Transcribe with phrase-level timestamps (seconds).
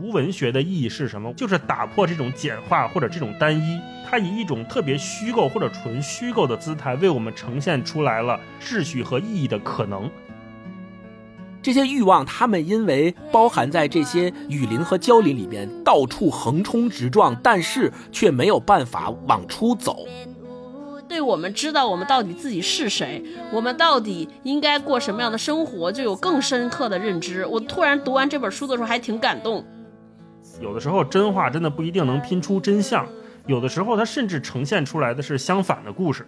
[0.00, 1.32] 读文学的意义是什么？
[1.32, 10.08] 就是打破这种简化或者这种单一，它以一种特别虚构或者纯虚构的姿态，为我们呈现出来了秩序和意义的可能。
[11.60, 20.06] 这些欲望，它们因为包含在这些雨林和蕉林里边，到处横冲直撞，但是却没有办法往出走。
[21.08, 23.20] 对我们知道我们到底自己是谁，
[23.50, 27.44] 我们到底应该过什么样的生活，就有更深刻的认知。
[27.46, 29.66] 我突然读完这本书的时候，还挺感动。
[30.60, 33.06] 有的时候真话真的不一定能拼出真相，
[33.46, 36.26] 有的时候它甚至呈现出来的是相反的故事。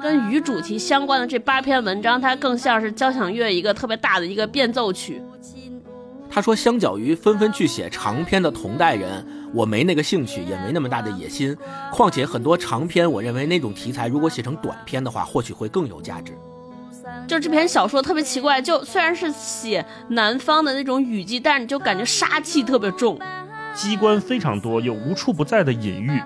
[0.00, 5.22] 跟鱼主题相关的这八篇文章，它更像是交响乐一个特别大的一个变奏曲。
[6.30, 9.24] 他说，相较于纷纷去写长篇的同代人，
[9.54, 11.56] 我没那个兴趣，也没那么大的野心。
[11.92, 16.32] 况且很多长篇，我认为那种题材如果写成短篇的话，或许会更有价值。
[17.26, 23.18] 就这篇小说特别奇怪，就虽然是写南方的那种雨季，但是你就感觉杀气特别重，
[23.74, 26.22] 机关非常多，有无处不在的隐喻。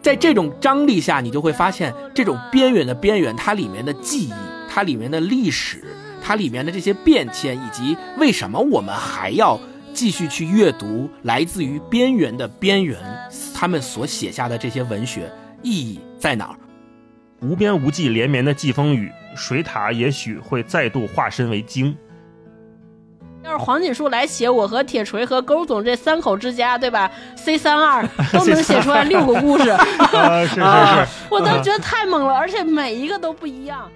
[0.00, 4.32] 在这种张力下，你就会发现这种边缘的边缘，它里面的记忆，
[4.70, 5.82] 它里面的历史，
[6.22, 9.58] 它里面的这些变迁，以及为什么我们还要
[9.92, 12.98] 继续去阅读来自于边缘的边缘，
[13.54, 16.56] 他们所写下的这些文学意义在哪儿？
[17.40, 21.96] 无边无际连绵的季风雨，水獭也许会再度化身为鲸。
[23.42, 33.90] 要是黄锦树来写我和铁锤和勾总这三口之家，对吧？C 三二 都能写出来六个故事，啊，是是 是，我都觉得太猛了，而且每一个都不一样。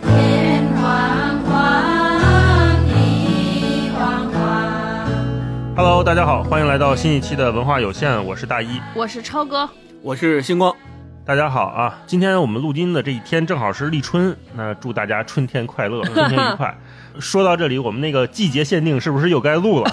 [0.00, 1.87] 天黄黄，
[5.78, 8.80] Hello，大家好，欢迎来到新一期的文化有限，我是大一。
[8.96, 9.70] 我是超哥，
[10.02, 10.74] 我是星光，
[11.24, 11.96] 大家好啊！
[12.04, 16.76] 今天我们录音的这一天正好是立春，那祝大家春天快乐， 春天愉快。
[17.20, 19.88] 说到这里，我们那个季节限定是不是又该录了？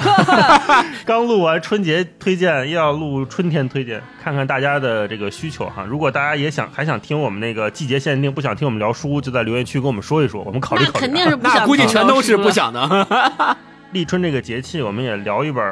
[1.06, 5.85] 刚录完春节推荐，又要录春天推荐，看看大家的这个需求哈。
[5.88, 13.56] 如果大家也想还想听我们那个季节限定，不想听我们聊书，就在留言区跟我们说一说，我们考虑考虑肯定是不想那估计全都是不想的。
[13.95, 15.63] 立春这个节气，我们也聊一本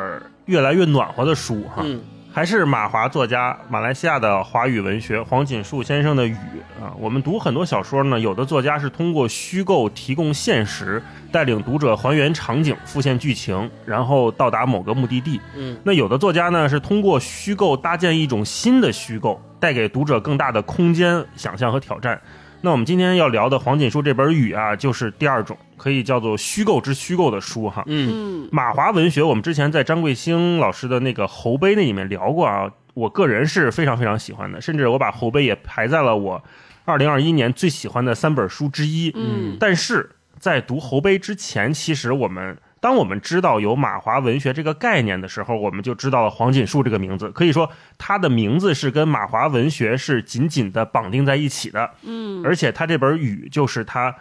[0.45, 1.84] 越来越暖和的书哈。
[1.84, 2.00] 嗯，
[2.31, 6.33] 还是马华作家，马来西亚的华语文学黄锦树先生的《雨》
[6.81, 6.94] 啊。
[6.97, 15.41] 我们读很多小说呢，有的作家是通过虚构提供现实，带领读者还原场景、复现剧情，然后到达某个目的地。
[15.57, 22.22] 嗯，那有的作家呢是通过虚构搭建一种新的虚构，带给读者更大的空间想象和挑战。
[22.62, 27.83] 那我们今天要聊的黄锦树这本《雨》啊，就是第二种，可以叫做虚构之虚构的书哈。
[27.88, 36.41] 嗯，嗯，马华文学，我们之前在张桂兴老师的那个侯碑那里面聊过啊，我个人是非常非常喜欢的，甚至我把侯碑也排在了我
[36.85, 39.11] 二零二一年最喜欢的三本书之一。
[39.13, 47.29] 嗯，但是在读侯碑之前，其实我们当我们知道有马华文学这个概念的时候，我们就知道了黄锦树这个名字。
[47.31, 51.91] 可以说，他的名字是跟马华文学是紧紧的绑定在一起的。
[52.03, 54.15] 嗯，而且他这本《雨》就是他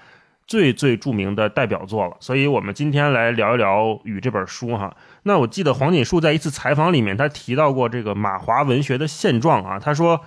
[0.53, 4.95] 最最著名的代表作了，所以我们今天来聊一聊《雨》这本书哈。
[5.23, 10.21] 那我记得黄锦树在一次采访里面，他提到过这个马华文学的现状啊，他说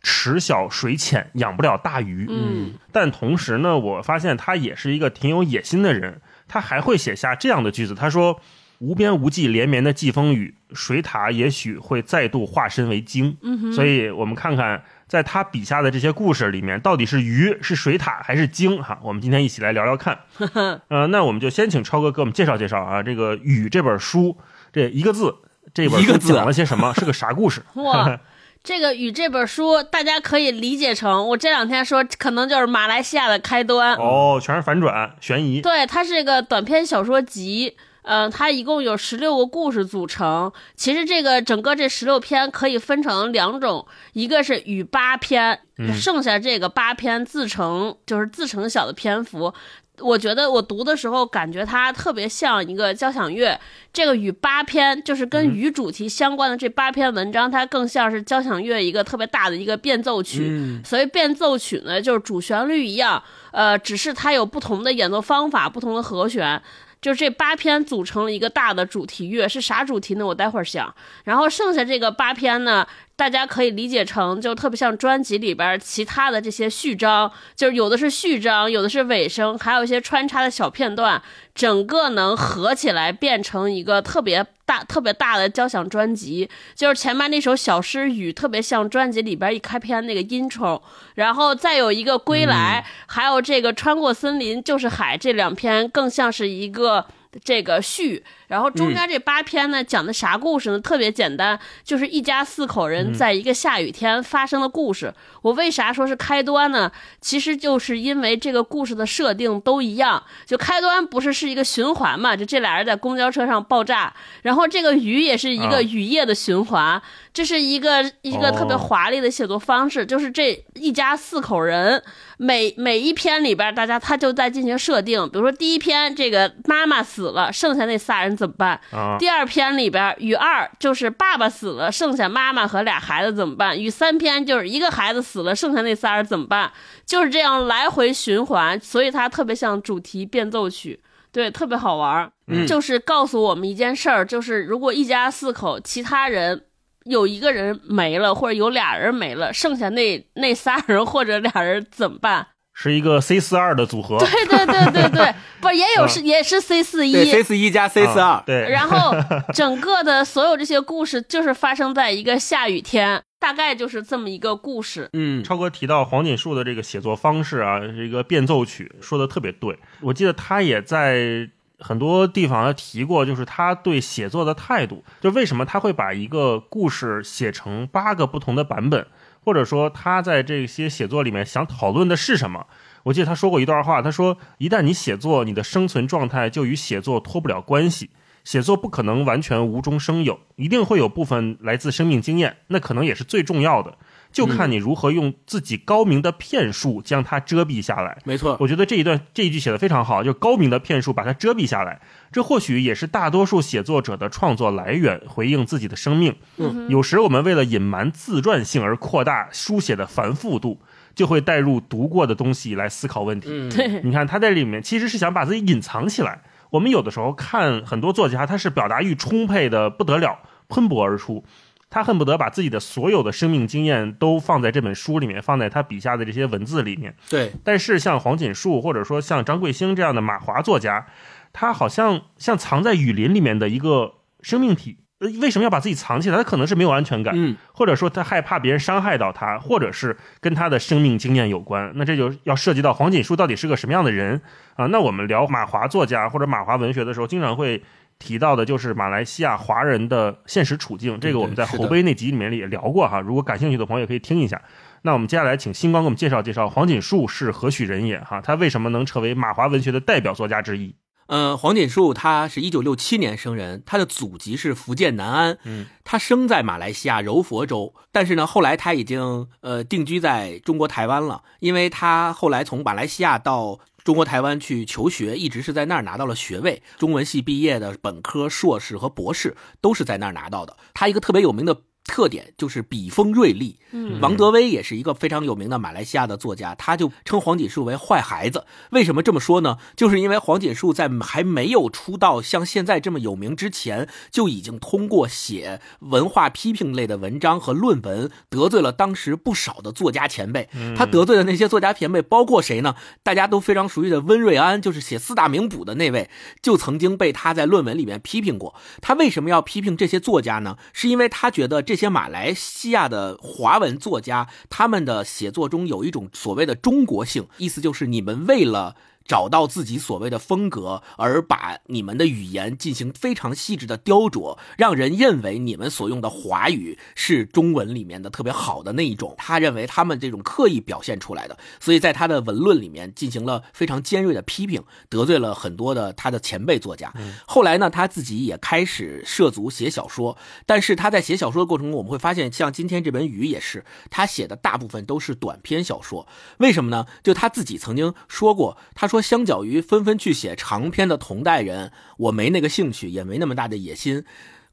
[0.00, 2.28] 池小水浅，养不了大鱼。
[2.30, 8.38] 嗯，但同时呢，我发现他也是一个挺有野心的人，他还会写下这样的句子，他说。
[8.78, 13.36] 无边无际连绵的季风雨，水獭也许会再度化身为鲸。
[13.40, 14.82] 嗯，所以我们看看，
[15.12, 18.82] 在他笔下的这些故事里面，到底是鱼、是水獭还是鲸？
[18.82, 20.20] 哈，我们今天一起来聊聊看。
[20.88, 24.38] 呃，那我们就先请超哥给我们介绍介绍啊，这个《雨》这本书，
[24.72, 25.36] 这一个字，
[25.74, 26.94] 这本书一个字啊讲了些什么？
[26.94, 27.62] 是个啥故事？
[27.76, 28.18] 哇，
[28.64, 33.94] 这个《雨》这本书，大家可以理解成我这两天说，可能就是马来西亚的开端。
[33.96, 35.60] 哦，全是反转、悬疑。
[35.60, 37.76] 对，它是一个短篇小说集。
[38.02, 40.52] 嗯、它一共有十六个故事组成。
[40.74, 49.52] 其实这个整个这十六篇可以分成两种，一个是与八篇，嗯剩下这个八篇自成就是自成小的篇幅。
[50.00, 53.56] 我觉得我读的时候感觉它特别像一个交响乐。
[53.92, 60.48] 这个与八篇就是跟与主题相关的这八篇文章，它更像是交响乐一个特别大的一个变奏曲。
[60.48, 63.22] 嗯所谓变奏曲呢，就是主旋律一样，
[63.52, 66.60] 呃，只是它有不同的演奏方法、不同的和弦。
[67.02, 70.24] 就这八篇组成了一个大的主题乐，是啥主题呢？
[70.24, 70.94] 我待会儿想。
[71.24, 81.22] 然后剩下这个八篇呢，大家可以理解成，就特别像专辑里边其他的这些序章，就是有的是序章，有的是尾声，还有一些穿插的小片段，
[81.54, 86.48] 整个能合起来变成一个特别大、特别大的交响专辑。
[86.74, 90.80] 就是前面那首小诗雨，特别像专辑里边一开篇那个 intro，
[91.14, 97.06] 然后再有一个归来，还有这个穿过森林就是海这两篇，更像是一个。
[97.42, 100.78] 这个序，然后中间这八篇呢，讲的啥故事呢？
[100.78, 105.14] 特别简单，就是一家四口人在一个下雨天发生的故事。
[105.40, 106.92] 我为啥说是开端呢？
[107.20, 112.36] 其实就是因为这个故事的设定都一样，就开端不是是一个循环嘛？
[112.36, 114.12] 就这俩人在公交车上爆炸，
[114.42, 117.00] 然后这个雨也是一个雨夜的循环，
[117.32, 122.02] 这是一个一个特别华丽的写作方式，就是这一家四口人。
[122.42, 128.80] 每每一篇里边，大家他就在进行设定，比如说第一篇这个妈妈死了，剩下那仨人怎么办？
[128.90, 133.80] 啊，第二篇里边，与二就是爸爸死了，剩下妈妈和俩孩子怎么办？
[133.80, 136.72] 与三篇就是一个孩子死了，剩下那仨人怎么办？
[137.06, 140.98] 就是这样来回循环，所以它特别像主题变奏曲，
[141.30, 142.32] 对，特别好玩儿。
[142.48, 146.64] 嗯就是告诉我们一件事儿，就是如果一家四口，其他人
[147.04, 152.46] 有一个人没了，或者有俩人没了，剩下那那仨人或者俩人怎么办？
[152.74, 159.14] 是一个 C 四二的组合，对对对对对， 不也有是也是 C 四一，，C 四一加 C 四二，啊对， 然后
[159.52, 165.06] 整个的所有这些故事就是发生在一个下雨天，大概就是这么一个故事。
[165.12, 169.78] 嗯，超哥提到黄锦树的这个写作方式啊，这个变奏曲说的特别对。
[170.00, 171.46] 我记得他也在
[171.82, 179.06] 很多地方他提过，就是他对写作的态度，就为什么他会把一个故事写成八个不同的版本，
[179.44, 182.66] 或者说他在这些写作里面想讨论的是什么。
[183.02, 188.10] 我记得他说过一段话，他说：“一旦你写作，你的生存状态就与写作脱不了关系。
[188.44, 193.96] 写作不可能完全无中生有，一定会有部分来自生命经验，那可能也是最重要的。
[194.32, 198.18] 就看你如何用自己高明的骗术将它遮蔽下来。
[198.24, 202.00] 没错，我觉得这一段这一句写的非常好，就高明的骗术把它遮蔽下来。
[202.32, 206.34] 这或许也是大多数写作者的创作来源，回应自己的生命。
[206.56, 210.80] 嗯有时我们为了隐瞒自传性而扩大书写的繁复度，
[211.14, 213.48] 就会带入读过的东西来思考问题。
[213.50, 216.40] 嗯，对，你看他在里面其实是想把自己隐藏起来。
[216.70, 220.38] 我们有的时候看很多作家，他是表达欲充沛的不得了，
[220.70, 221.44] 喷薄而出。
[221.92, 227.14] 他恨不得把自己的所有的生命经验都放在这本书里面，放在他笔下的这些文字里面。
[227.28, 231.06] 对，但是像黄锦树或者说像张贵兴这样的马华作家，
[231.52, 234.96] 他好像像藏在雨林里面的一个生命体。
[235.20, 236.36] 呃为什么要把自己藏起来？
[236.36, 241.92] 他可能是没有安全感，嗯，或者说他害怕别人伤害到他，或者是跟他的生命经验有关。
[241.94, 244.42] 那这就要涉及到黄锦树到底是个什么样的人
[244.74, 244.86] 啊？
[244.86, 247.80] 那我们聊马华作家或者马华文学的时候，经常会
[248.22, 251.18] 提到的就是马来西亚华人的现实处境。
[251.18, 254.62] 这个我们在侯杯那集里面也聊过哈，如果感兴趣的朋友可以听一下。
[255.02, 258.40] 那我们接下来请星光给我们介绍介绍黄锦树是何许人也哈？
[258.40, 260.94] 他为什么能成为马华文学的代表作家之一？
[261.26, 280.76] 呃，黄锦树他是一九六七年生人，他的祖籍是福建南安，嗯，他生在马来西亚柔佛州，但是呢，后来他已经呃定居在中国台湾了，因为他后来从马来西亚到中国台湾去求学，一直是在那儿拿到了学位，中文系毕业的本科、硕士和博士都是在那儿拿到的。
[280.92, 288.66] 他一个特别有名的特点就是笔锋锐利，嗯王德威也是一个非常有名的马来西亚的作家，他就称黄锦树为坏孩子。
[288.90, 289.78] 为什么这么说呢？
[289.96, 300.68] 就是因为黄锦树在还没有出道像现在这么有名之前，就已经通过写文化批评类的文章和论文，得罪了当时不少的作家前辈。
[300.96, 302.96] 他得罪的那些作家前辈包括谁呢？
[303.22, 306.28] 大家都非常熟悉的温瑞安，就是写四大名捕的那位，
[306.60, 308.74] 就曾经被他在论文里面批评过。
[309.00, 310.76] 他为什么要批评这些作家呢？
[310.92, 318.96] 是因为他觉得这这些马来西亚的华文作家，他们的写作中有一种所谓的中国性，意思就是你们为了。
[319.26, 329.34] 找到自己所谓的风格，而把你们的语言进行非常细致的雕琢，让人认为你们所用的华语是中文里面的特别好的那一种。
[329.38, 337.12] 他认为他们这种刻意表现出来的，所以在他的文论里面进行了非常尖锐的批评，得罪了很多的他的前辈作家。
[337.46, 340.36] 后来呢，他自己也开始涉足写小说，
[340.66, 346.26] 但是他在写小说的过程中，我们会发现，像今天这本《雨》也是，他写的大部分都是短篇小说。
[346.58, 347.06] 为什么呢？
[347.22, 354.24] 就他自己曾经说过，他说，相较于纷纷去写长篇的同代人，我没那个兴趣，也没那么大的野心。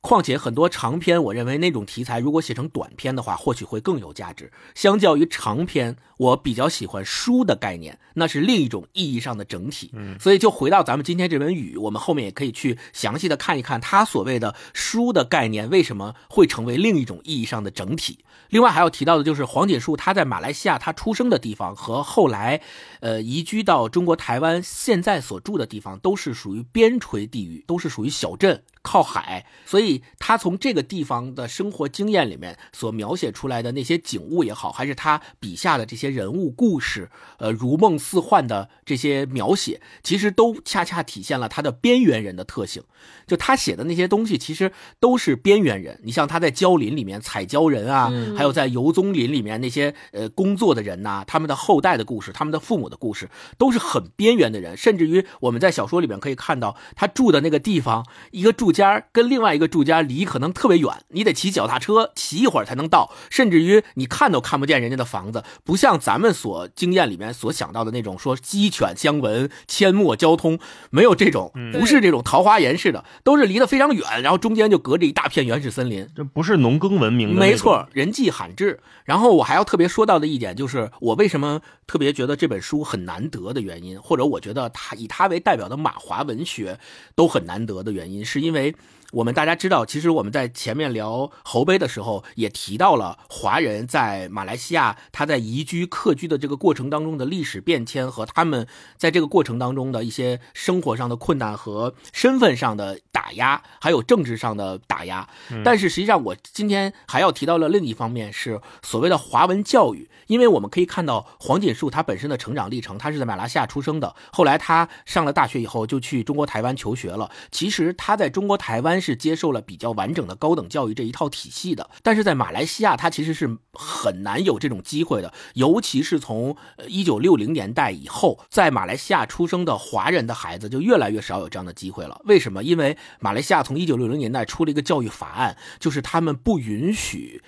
[0.02, 4.52] 况且很多长篇，我认为那种题材如果写成短篇的话，或许会更有价值。
[4.74, 9.92] 相较于长篇，我比较喜欢书的概念，那是另一种意义上的整体。
[9.94, 18.24] 嗯，所以就回到咱们今天这本《雨》，我们后面也可以去详细的看一看它所谓的书的概念为什么会成为另一种意义上的整体。
[18.50, 22.62] 另外还要提到的就是黄锦树他在马来西亚他出生的地方和后来，
[23.02, 28.64] 呃移居到中国台湾现在所住的地方都是属于边陲地域，都是属于小镇。
[28.90, 42.82] 靠海，所以他从这个地方的生活经验里面所描写出来的那些景物也好，还是他笔下的这些人物故事，呃，如梦似幻的这些描写，其实都恰恰体现了他的边缘人的特性。
[43.28, 46.00] 就他写的那些东西，其实都是边缘人。
[46.04, 53.30] 你像他在蕉林里面采蕉人啊，还有在游棕林里面那些呃工作的人呐，他们的后代的故事，他们的父母的故事，
[53.60, 54.76] 都是很边缘的人。
[54.76, 63.12] 甚至于我们在小说里面可以看到，他住的那个地方，一个住家跟另外一个住家离可能特别远，你得骑脚踏车骑一会儿才能到。
[63.30, 70.58] 甚至于你看都看不见人家的房子，不像咱们所经验里面所想到的那种说鸡犬相闻、阡陌交通，
[70.90, 73.04] 没有这种，不是这种桃花源似的。
[73.24, 77.40] 都是离得非常远，然后中间就隔着一大片原始森林，这不是农耕文明的。
[77.40, 78.80] 没错，人迹罕至。
[79.04, 86.80] 然后我还要特别说到的一点就是，我为什么特别觉得这本书很难得的原因，或者我觉得它以它为代表的马华文学
[87.16, 88.59] 都很难得的原因，是因为。
[88.60, 88.76] made.
[89.12, 105.28] 我们大家知道，其实我们在前面聊侯杯的时候，也提到了华人在马来西亚他在移居客居的这个过程当中的历史变迁和他们在这个过程当中的一些生活上的困难和身份上的打压，还有政治上的打压。
[105.64, 117.32] 但是实际上，我今天还要提到了另一方面是所谓的华文教育，因为我们可以看到黄锦树他本身的成长历程，他是在马来西亚出生的，后来他上了大学以后就去中国台湾求学了。
[117.50, 118.99] 其实他在中国台湾。
[119.00, 126.56] 是接受了比较完整的高等教育这一套体系的，但是在马来西亚，它其实是很难有这种机会的，尤其是从
[126.88, 132.22] 一九六零年代以后，在马来西亚出生的华人的孩子就越来越少有这样的机会了。
[132.26, 132.64] 为什么？
[132.64, 137.42] 因为马来西亚从一九六零年代出了一个教育法案，就是他们不允许。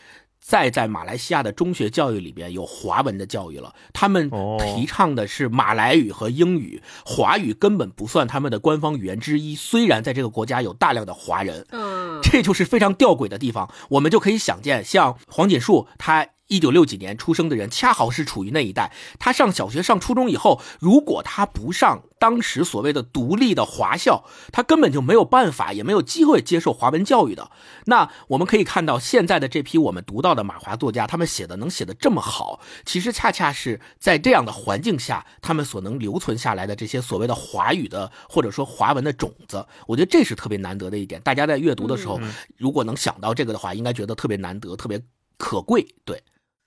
[0.44, 4.30] 再在马来西亚的中学教育里边有华文的教育了，他们
[4.60, 9.56] 提倡的是马来语和英语，华语根本不算他们的官方语言之一。
[9.56, 13.72] 虽然在这个国家有大量的华人，嗯，这就是非常吊诡的地方。
[13.92, 16.28] 我们就可以想见，像黄锦树他。
[16.52, 18.92] 一九六几年出生的人，恰好是处于那一代。
[19.18, 27.50] 他上小学、上初中以后，如果他不上当时所谓的独立的华校，他根本就没有办法，也没有机会接受华文教育的。
[27.86, 39.66] 那我们可以看到，现在的这批我们读到的马华作家，他们写的能写的这么好，其实恰恰是在这样的环境下，他们所能留存下来的这些所谓的华语的或者说华文的种子。
[39.88, 41.22] 我觉得这是特别难得的一点。
[41.22, 42.20] 大家在阅读的时候，
[42.58, 45.02] 如果能想到这个的话，应该觉得特别难得，特别
[45.38, 45.88] 可贵。
[46.04, 46.22] 对。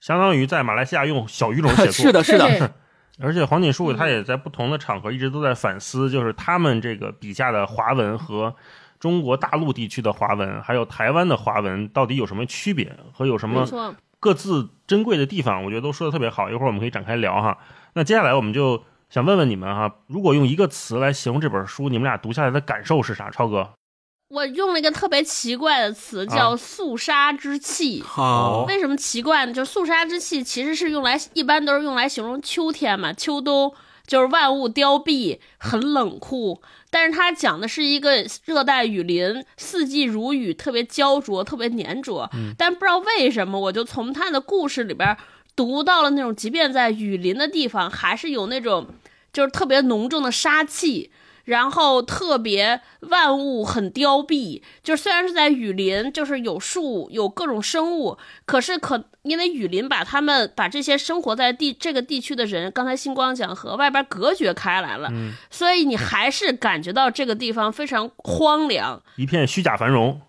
[0.04, 2.74] 相当于在马来西亚用小语种写作， 是的，是的。
[3.22, 8.54] 而且黄锦树他也在不同的场合一直都在反思，就是他们这个笔下的华文和
[9.00, 13.66] 中国大陆地区的华文，还有台湾的华文到底有什么区别和有什么
[14.20, 15.64] 各自珍贵的地方？
[15.64, 16.50] 我觉得都说的特别好。
[16.50, 17.56] 一会儿我们可以展开聊哈。
[17.94, 23.30] 那接下来我们就想问问你们哈，如果用一个词来形容这本书，你们俩读下来的感受是啥？
[23.30, 23.70] 超哥。
[24.34, 28.02] 我用了一个特别奇怪的词，叫“肃杀之气”。
[28.04, 29.52] 好，为什么奇怪呢？
[29.52, 33.72] 就“肃杀之气”其实是用来，一般都是用来形容秋天嘛，秋冬
[34.08, 36.60] 就是万物凋敝，很冷酷。
[36.90, 42.28] 但是它讲的是一个热带雨林，四季如雨，特别焦灼，特别粘着。
[42.58, 45.16] 但不知道为什么，我就从他的故事里边
[45.54, 48.88] 读到了那种，即便在雨林的地方，还是有那种
[49.32, 51.12] 就是特别浓重的杀气。
[51.44, 65.10] 然后特别万物很凋敝，就虽然是在雨林，就是有树有各种生物，可是可因为雨林把他们把这些生活在地这个地区的人，刚才星光讲和外边隔绝开来了，
[65.50, 70.20] 所以你还是感觉到这个地方非常荒凉，一片虚假繁荣。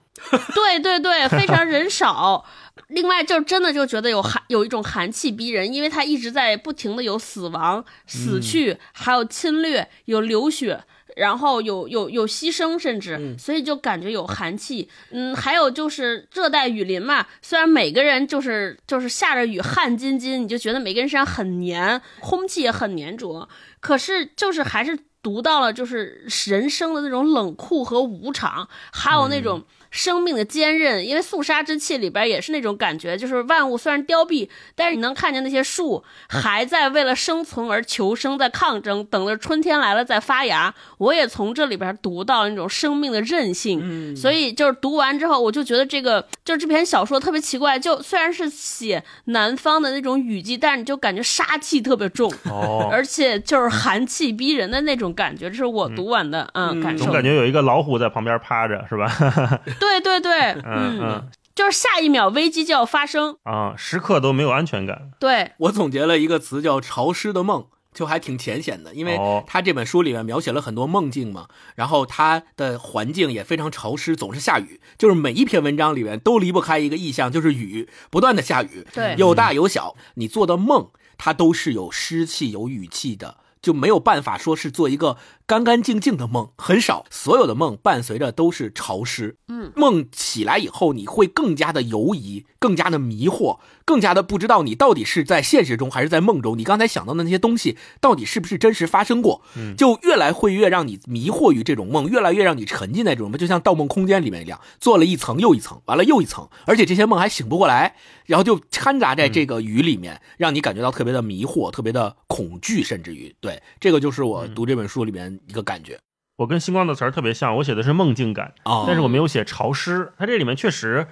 [0.55, 2.45] 对对对，非常人少。
[2.88, 10.84] 另外，就真的就觉得有寒，有一种寒气逼人，因为它一直在不停的有死亡、死去，还有侵略，有流血。
[11.15, 14.88] 然后有有有牺牲，甚至所以就感觉有寒气。
[15.10, 29.63] 嗯，还有就是热带雨林嘛，虽然每个人就是就是下着雨汗津津，你就觉得每个人身上很黏，空气也很粘着，可是就是还是读到了就是人生的那种冷酷和无常，还有那种。
[29.95, 40.75] 生命的坚韧，因为肃杀之气里边也是那种感觉，就是万物虽然凋敝，但是你能看见那些树还在为了生存而求生，在抗争，等着春天来了再发芽。
[40.97, 52.29] 我也从这里边读到那种生命的韧性，嗯所以就是读完之后，我就觉得这个就是这篇小说特别奇怪，就虽然是写南方的那种雨季，但是你就感觉杀气特别重。
[52.43, 57.13] 哦，而且就是寒气逼人的那种感觉，这是我读完的嗯嗯感受总。
[57.13, 59.05] 感觉有一个老虎在旁边趴着，是吧？
[59.85, 63.37] 对对对，嗯嗯就是下一秒危机就要发生。
[63.43, 65.11] 啊，时刻都没有安全感。
[65.19, 83.37] 对，我总结了一个词叫“潮湿的梦”，就还挺浅显的，因为哦他这本书里面描写了很多梦境嘛，然后他的环境也非常潮湿，总是下雨，就是每一篇文章里面都离不开一个意象，就是雨，不断的下雨，对有大有小，你做的梦它都是有湿气、有雨气的。
[83.61, 89.37] 就没有办法说是做一个干干净净的梦，很少，所有的梦伴随着都是潮湿。
[89.47, 96.57] 嗯，梦起来以后，你会更加的犹疑，更加的迷惑，更加的不知道你到底是在现实中还是在梦中。
[96.57, 99.43] 你刚才想到的那些东西，到底是不是真实发生过？
[99.55, 115.99] 嗯就越来会越让你迷惑于这种梦，越来越让你沉浸在这种梦，就像《盗梦空间》里面一样，做了一层又一层，完了又一层，而且这些梦还醒不过来，然后就掺杂在这个雨里面，让你感觉到特别的迷惑，特别的恐惧，甚至于对这个就是我读这本书里面一个感觉
[116.37, 120.11] 我跟星光的词儿特别像，我写的是梦境感，啊但是我没有写潮湿。
[120.17, 121.07] 它这里面确实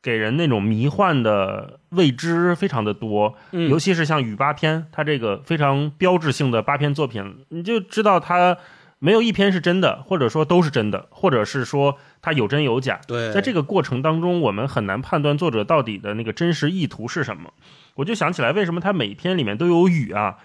[0.00, 8.56] 给人那种迷幻的未知非常的多，嗯尤其是像雨八篇，它这个非常标志性的八篇作品，你就知道它
[8.98, 12.98] 没有一篇是真的，或者说都是真的，或者是说它有真有假。
[13.06, 17.52] 对在这个过程当中，我们很难判断作者到底的那个真实意图是什么。
[17.96, 20.38] 我就想起来，为什么他每篇里面都有雨啊？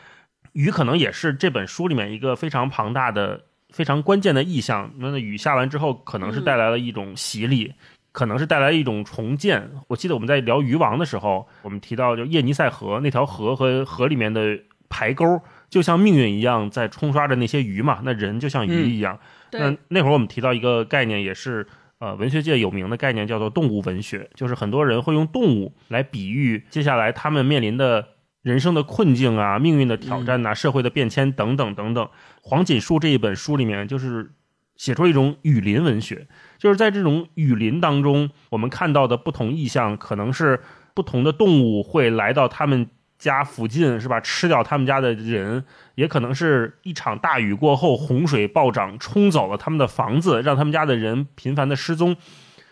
[0.57, 4.91] 雨可能也是这本书里面一个非常庞大的、非常关键的意象。
[4.97, 7.71] 那么雨下完之后，可能是带来了一种洗礼，
[8.11, 9.69] 可能是带来一种重建。
[9.87, 14.59] 我记得我们在聊鱼王的时候，我们提到就叶尼塞河那条河和河里面的
[14.89, 18.01] 排沟，就像命运一样在冲刷着那些鱼嘛。
[18.03, 19.19] 那人就像鱼一样。
[19.51, 21.67] 那，那会儿我们提到一个概念，也是
[21.99, 28.03] 呃文学界有名的概念，叫做动物文学，就是很多人会用动物来比喻接下来他们面临的
[28.41, 32.09] 人生的困境啊、命运的挑战呐、社会的变迁等等等等。
[32.41, 34.31] 黄锦树这一本书里面，就是
[34.75, 36.27] 写出了一种雨林文学，
[36.57, 40.61] 就是在这种雨林当中，我们看到的不同意象，可能是
[40.93, 44.21] 不同的动物会来到他们家附近，是吧？
[44.21, 45.65] 吃掉他们家的人，
[45.95, 52.15] 也可能是一场大雨过后，洪水暴涨，冲走了他们的房子，让他们家的人频繁的失踪。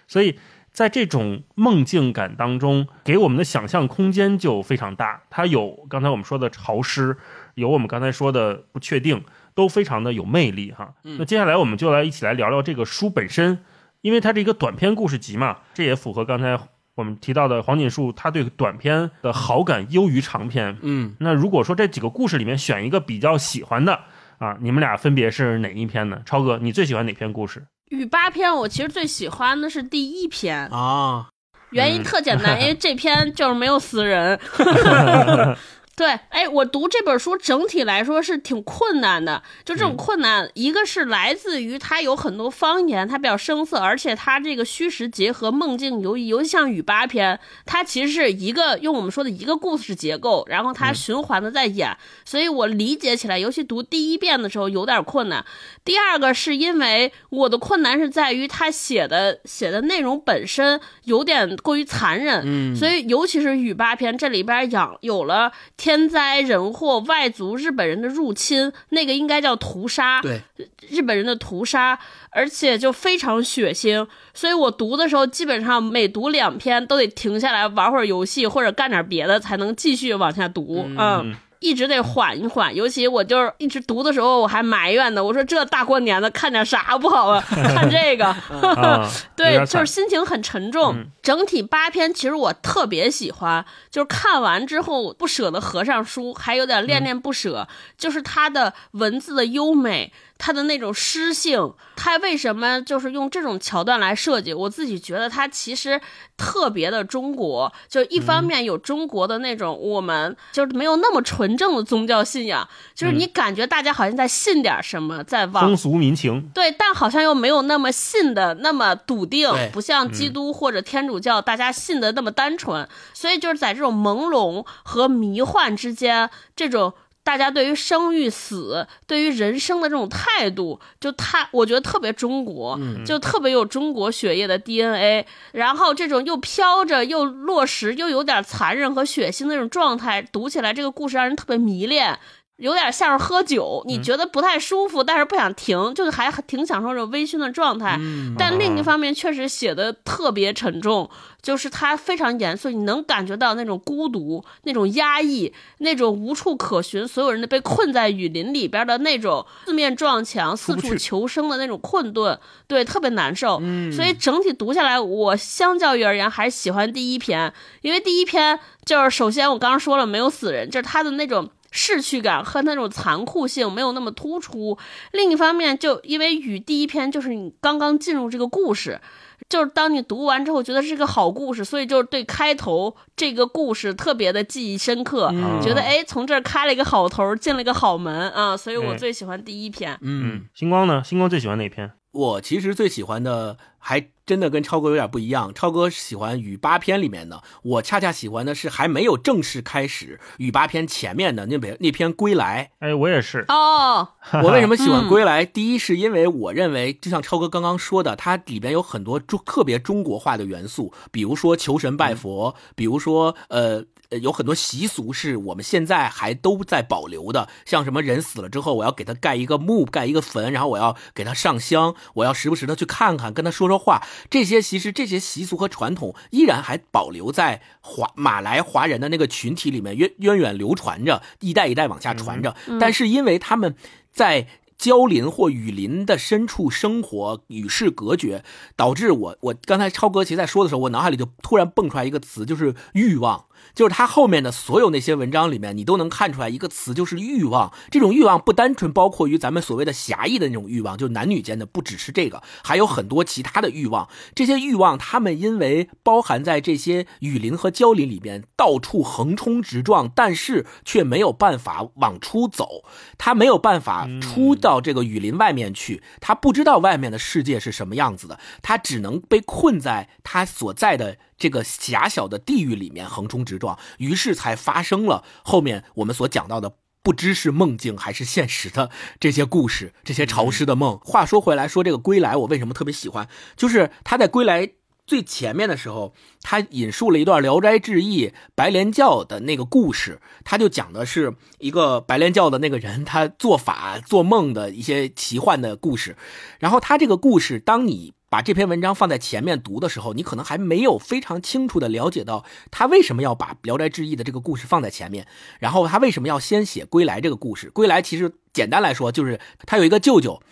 [0.08, 0.38] 所以
[0.76, 5.24] 在这种梦境感当中，给我们的想象空间就非常大。
[5.30, 7.16] 它有刚才我们说的潮湿，
[7.54, 10.94] 有我们刚才说的不确定，都非常的有魅力哈。
[11.04, 13.60] 那接下来我们就来一起来聊聊这个书本身，
[14.02, 16.60] 因为它是一个短篇故事集嘛，这也符合刚才
[16.96, 20.78] 我们提到的黄锦树，他对短篇的好感优于长篇。
[20.82, 24.02] 嗯，那如果说这几个故事里面选一个比较喜欢的
[24.40, 26.22] 啊，你们俩分别是哪一篇呢？
[26.26, 27.66] 超哥，你最喜欢哪篇故事？
[27.90, 31.28] 雨八篇我其实最喜欢的是第一篇，啊，
[31.72, 34.40] 原因特简单，因为这篇就是没有死人。
[35.96, 55.46] 对，哎，我读这本书整体来说是挺困难的，就这种困难，一个是来自于它有很多方言，它比较生涩，而且它这个虚实结合、梦境游移，尤其像雨八篇，它其实是一个用我们说的一个故事结构，然后它循环的在演，所以我理解起来，尤其读第一遍的时候有点困难。
[55.86, 62.76] 第二个是因为我的困难是在于他写的写的内容本身有点过于残忍，嗯。
[62.76, 65.54] 所以尤其是雨八篇这里边养有了
[65.86, 70.42] 天灾人祸、外族日本人的入侵，那个应该叫屠杀，对，
[70.90, 72.00] 日本人的屠杀，
[72.32, 81.36] 而且就非常血腥，所以我读的时候基本上每读两篇都得停下来玩会儿游戏或者干点别的，才能继续往下读，嗯
[81.66, 87.44] 一直得缓一缓，尤其我就是一直读的时候，我还埋怨呢，我说这大过年的看点啥不好啊？
[87.50, 88.36] 看这个，
[89.36, 90.96] 对，就是心情很沉重。
[91.24, 97.68] 整体八篇其实我特别喜欢，就是看完之后不舍得合上书，还有点恋恋不舍。
[97.98, 100.14] 就是它的文字的优美，
[100.46, 104.54] 它的那种诗性，他为什么就是用这种桥段来设计？
[104.54, 106.00] 我自己觉得他其实
[106.38, 126.94] 特别的中国，就一方面有中国的那种我们就是没有那么纯正的宗教信仰，就是你感觉大家好像在信点什么，在往风俗民情，对，但好像又没有那么信的那么笃定，不像基督或者天主教大家信的那么单纯，所以就是在这种朦胧和迷幻之间，这种
[127.26, 135.26] 大家对于生与死、对于人生的这种态度，就他我觉得特别中国，就特别有中国血液的 DNA。
[135.52, 142.20] 然后这种又飘着又落实又有点残忍和血腥的那种状态，读起来这个故事让人特别迷恋。
[142.58, 148.00] 有点像是喝酒，你觉得不太舒服，但是不想停，就是还挺享受这种微醺的状态。
[148.38, 151.10] 但另一方面，确实写的特别沉重，
[151.42, 163.62] 就是他非常严肃，你能感觉到那种孤独、那种压抑、那种无处可寻，所有人都被困在雨林里边的那种四面撞墙、四处求生的那种困顿，对，特别难受。
[163.92, 171.50] 所以整体读下来，我相较于而言还是喜欢第一篇，因为第一篇就是首先我刚刚说了没有死人，就是他的那种。
[171.76, 174.78] 逝去感和那种残酷性没有那么突出。
[175.12, 179.02] 另一方面，就因为雨第一篇就是你刚刚进入这个故事，
[179.50, 189.98] 就是当你读完之后觉得是个好故事，所以就是对开头这个故事特别的记忆深刻，嗯觉得哎从这儿开了一个好头，进了一个好门啊，所以我哎最喜欢第一篇。
[190.02, 191.04] 嗯，星光呢？
[191.04, 191.92] 星光最喜欢哪篇？
[192.16, 195.54] 我其实最喜欢的还真的跟超哥有点不一样。
[195.54, 202.72] 超哥喜欢雨八篇里面的，我恰恰喜欢的是还没有正式开始雨八篇前面的那篇那篇《归来》。
[202.86, 203.44] 哎，我也是。
[203.50, 204.08] 哦，
[204.42, 205.46] 我为什么喜欢嗯《归来》？
[205.52, 213.84] 第一是因为我认为，就像超哥刚刚说的，它里边有很多中特别中国化的元素，比如说求神拜佛，比如说呃。
[214.10, 224.04] 呃，有很多习俗是我们现在还都在保留的，像什么人死了之后，我要给他盖一个墓，盖一个坟，然后我要给他上香，我要时不时的去看看，跟他说说话。
[224.30, 232.56] 这些其实这些习俗和传统依然还保留在华马来华人的那个群体里面，源源远流传着，一代一代往下传着。
[232.80, 233.76] 但是因为他们
[234.12, 238.44] 在郊林或雨林的深处生活，与世隔绝，
[238.76, 243.46] 导致我我刚才超哥其实在说的时候，我脑海里就突然蹦出来一个词，就是欲望。
[243.74, 247.72] 就是他后面的所有那些文章里面，你都能看出来一个词，就是欲望。
[247.90, 254.08] 这种欲望不单纯包括于咱们所谓的狭义的那种欲望，就男女间的，不只是这个，还有很多其他的欲望。
[254.34, 262.84] 这些欲望，他们因为包含在这些雨林和郊林里边，到处横冲直撞，但是却没有办法往出走，
[263.18, 276.78] 他没有办法出到这个雨林外面去，他不知道外面的世界是什么样子的，他只能被困在他所在的这个狭小的地域里面横冲直撞，于是才发生了后面我们所讲到的。
[277.06, 280.98] 不知是梦境还是现实的这些故事，这些潮湿的梦。
[281.04, 283.30] 话说回来，说这个《归来》，我为什么特别喜欢？
[283.56, 284.66] 就是他在《归来》
[285.06, 296.18] 最前面的时候，他引述了一段《聊斋志异》白莲教的那个故事，他就讲的是一个白莲教的那个人，他做法做梦的一些奇幻的故事。
[296.58, 305.26] 然后他这个故事，当你把这篇文章放在前面读的时候，你可能还没有非常清楚的了解到他为什么要把《聊斋志异》的这个故事放在前面，
[305.58, 307.68] 然后他为什么要先写《归来》这个故事。
[307.72, 310.44] 《归来》其实简单来说，就是他有一个舅舅，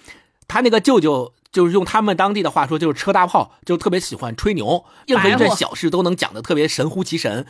[0.47, 7.45] 他那个舅舅就是用他们当地的话说，就是车大炮，就特别喜欢吹牛，任何一件小事都能讲得特别神乎其神。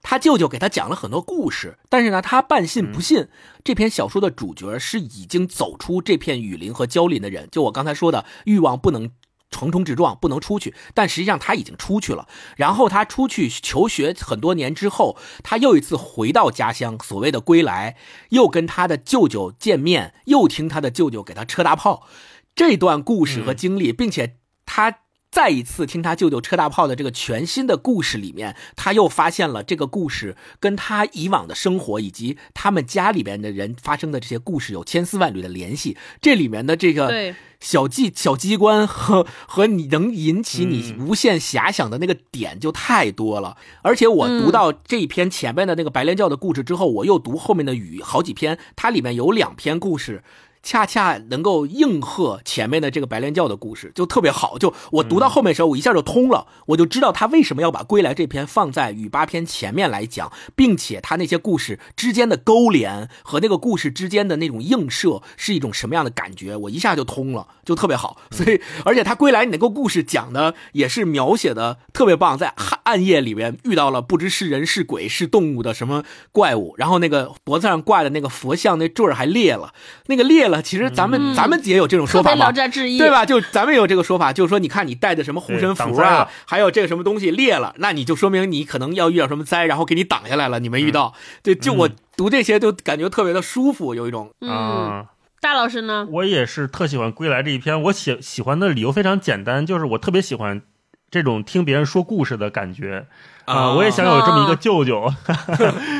[0.00, 3.28] 他舅舅给他讲了很多故事，但是呢，他半信不信。
[3.62, 9.10] 这篇小说的主角是已经走出这片雨林和郊林的人，就我刚才说的，欲望不能
[9.56, 10.74] 横冲直撞，不能出去。
[10.94, 12.28] 但实际上他已经出去了。
[12.56, 17.96] 然后他出去求学很多年之后，他又一次回到家乡，所谓的归来，
[18.30, 22.06] 又跟他的舅舅见面，又听他的舅舅给他车大炮。
[22.54, 24.98] 这段故事和经历，并且他
[25.34, 35.96] 再一次听他舅舅车大炮的这个全新的故事里面，他又发现了这个故事跟他以往的生活以及他们家里边的人发生的这些故事有千丝万缕的联系。
[36.20, 43.56] 这里面的这个小机小机关和和你能引起你嗯无限遐想的那个点就太多了。
[43.82, 50.22] 而且我读到这一篇前面的那个白莲教的故事之后，我又读后面的雨好几篇，它里面有两篇故事。
[50.64, 54.58] 恰恰能够应和前面的这个白莲教的故事，就特别好。
[54.58, 68.16] 就我读到后面的时候，我一下就通了，我就知道他为什么要把《归来》这篇放在雨八篇前面来讲，并且他那些故事之间的勾连和那个故事之间的那种映射是一种什么样的感觉，我一下就通了，就特别好。
[68.30, 79.74] 所以，而且他《归来》那个故事讲的也是描写的特别棒，在暗暗夜里面遇到了不知是人是鬼是动物的什么怪物，然后那个脖子上挂的那个佛像那坠儿还裂了，
[80.06, 82.52] 那个裂了，其实咱们、咱们也有这种说法吧？
[82.52, 83.10] 斋志异，对？
[83.10, 83.24] 吧？
[83.24, 91.14] 就咱们也有这个说法，就是说，你看你带的什么护身符啊，还有这个什么东西裂了，那你就说明你可能要遇到什么灾，然后给你挡下来了，你没遇到。
[91.42, 95.06] 对，就我读这些就感觉特别的舒服，有一种嗯，啊，
[95.40, 96.06] 大老师呢？
[96.10, 97.80] 我也是特喜欢《归来》这一篇。
[97.82, 100.62] 我喜喜欢的理由非常简单，就是我特别喜欢
[101.10, 103.06] 这种听别人说故事的感觉
[103.46, 105.06] 啊、我也想有这么一个舅舅，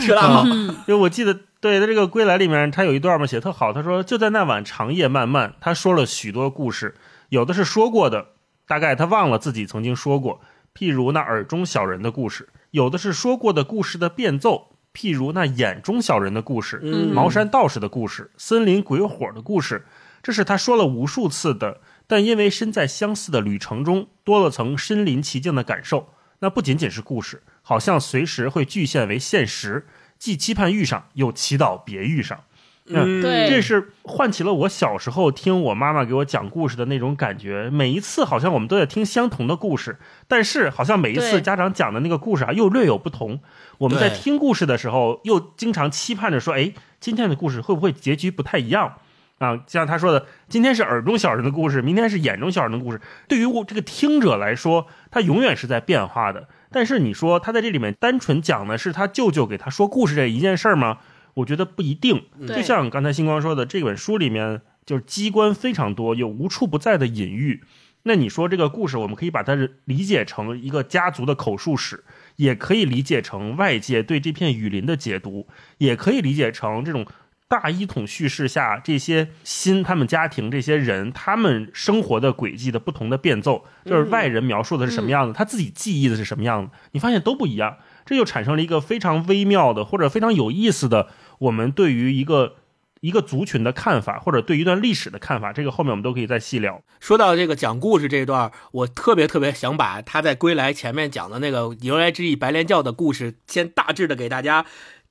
[0.00, 6.94] 车大炮，嗯因为我记得对，在这个归来里面，他有一段嘛写特好，他说就在那晚长夜漫漫，他说了许多故事，
[7.30, 8.26] 有的是说过的，
[8.66, 10.42] 大概他忘了自己曾经说过，
[10.74, 19.86] 譬如那耳中小人的故事；有的是说过的故事的变奏，譬如那眼中小人的故事，嗯茅山道士的故事，森林鬼火的故事，
[20.22, 26.10] 这是他说了无数次的，但因为身在相似的旅程中，多了层身临其境的感受。
[26.40, 29.86] 那不仅仅是故事，好像随时会具现为现实，
[30.24, 32.40] 既期盼遇上，又祈祷别遇上。
[32.86, 37.68] 嗯，对这是唤起了我小时候听我妈妈给我讲故事的那种感觉。
[37.70, 43.40] 每一次好像我们都在听相同的故事，但是好像每一次家长讲的那个故事啊，又略有不同。
[43.76, 48.94] 我们在听故事的时候，又经常期盼着说：“哎，今天的故事会不会结局不太一样？”
[49.36, 53.02] 啊，像他说的，今天是耳中小人的故事，明天是眼中小人的故事。
[53.28, 56.48] 对于我这个听者来说，他永远是在变化的。
[56.74, 60.98] 但是你说他在这里面单纯讲的是他舅舅给他说故事这一件事儿吗？
[61.34, 62.24] 我觉得不一定。
[62.44, 67.62] 对就像刚才星光说的，这本书里面就是机关非常多，有无处不在的隐喻。
[68.02, 72.02] 那你说这个故事，我们可以把它理解成一个家族的口述史，
[72.36, 75.46] 也可以理解成外界对这片雨林的解读，
[75.78, 77.06] 也可以理解成这种
[77.48, 92.56] 大一统叙事下这些新他们家庭这些人他们生活的轨迹的不同的变奏，就是外人描述的是什么样子，他自己记忆的是什么样子，你发现都不一样，这就产生了一个非常微妙的或者非常有意思的我们对于一个。
[93.00, 96.80] 一个族群的看法，或者对一段历史的看法，这个后面我们都可以再细聊。
[97.00, 104.64] 说到这个讲故事这一段，我特别特别想把他在归来前面讲的那个由来之意白莲教的故事，先大致的给大家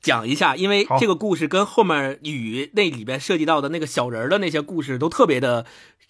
[0.04, 5.66] 讲一下，因为这个故事跟后面雨那里边涉及到的那个小人的那些故事都特别的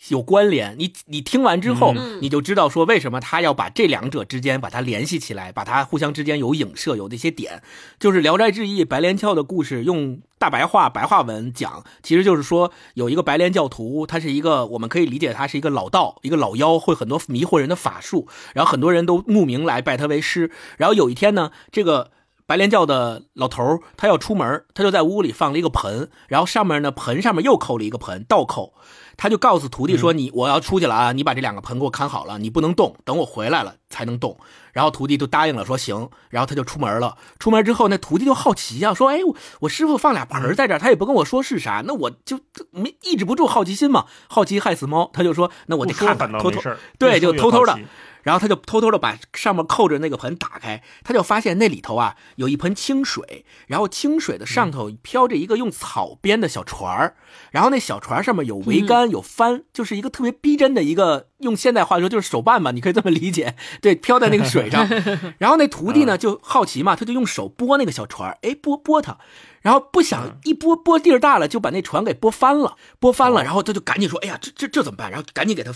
[0.09, 0.75] 有关联。
[0.79, 7.61] 你你听完之后，嗯你就知道说为什么他要把这两者之间把它联系起来，把它互相之间有影射，有那些点。
[7.99, 20.49] 就是《聊斋志异》白莲教的故事，用大白话白话文讲，其实就是说有一个白莲教徒，他是一个我们可以理解他是一个老道，一个老妖，会很多迷惑人的法术，然后很多人都慕名来拜他为师。
[20.77, 22.09] 然后有一天呢，这个。
[22.45, 28.73] 白莲教的老头儿他要出门，他就在屋里放了一个盆，然后上面呢盆上面又扣了一个盆，倒扣。
[29.15, 34.35] 他就告诉徒弟说：“你我要出去了啊，你把这两个盆给我看好了，你不能动，等我回来了才能动。”
[34.73, 36.09] 然后徒弟就答应了，说行。
[36.29, 37.15] 然后他就出门了。
[37.37, 42.39] 出门之后，那徒弟就好奇啊，说：“哎，我我师傅放俩盆在这儿，他也不跟我说是啥，那我就
[42.71, 46.59] 没抑制不住好奇心嘛，好奇害死猫。”他就说：“那我得看看，偷偷
[46.97, 47.77] 对就偷偷的
[48.23, 57.15] 然后他就偷偷的把上面扣着那个盆打开，他就发现那里头啊有一盆清水，然后清水的上头飘着一个用草编的小船儿，
[57.51, 63.55] 然后那小船上面有桅杆、有帆，就是一个特别逼真的一个，用现代话说就是手办吧，你可以这么理解。
[63.81, 64.87] 对，飘在那个水上，
[65.39, 69.17] 然后那徒弟呢就好奇嘛，他就用手拨那个小船儿，哎，拨拨它。
[69.61, 75.71] 然后不想一拨拨地儿大了，就把那船给拨翻了，拨翻了，然后他就赶紧说：“哎呀，这这这怎么办？”然后赶紧给他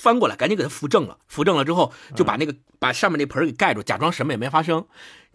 [0.00, 1.18] 翻过来，赶紧给他扶正了。
[1.28, 4.86] 扶正了之后，就把那个把上面那盆儿给盖住，假装什么也没发生。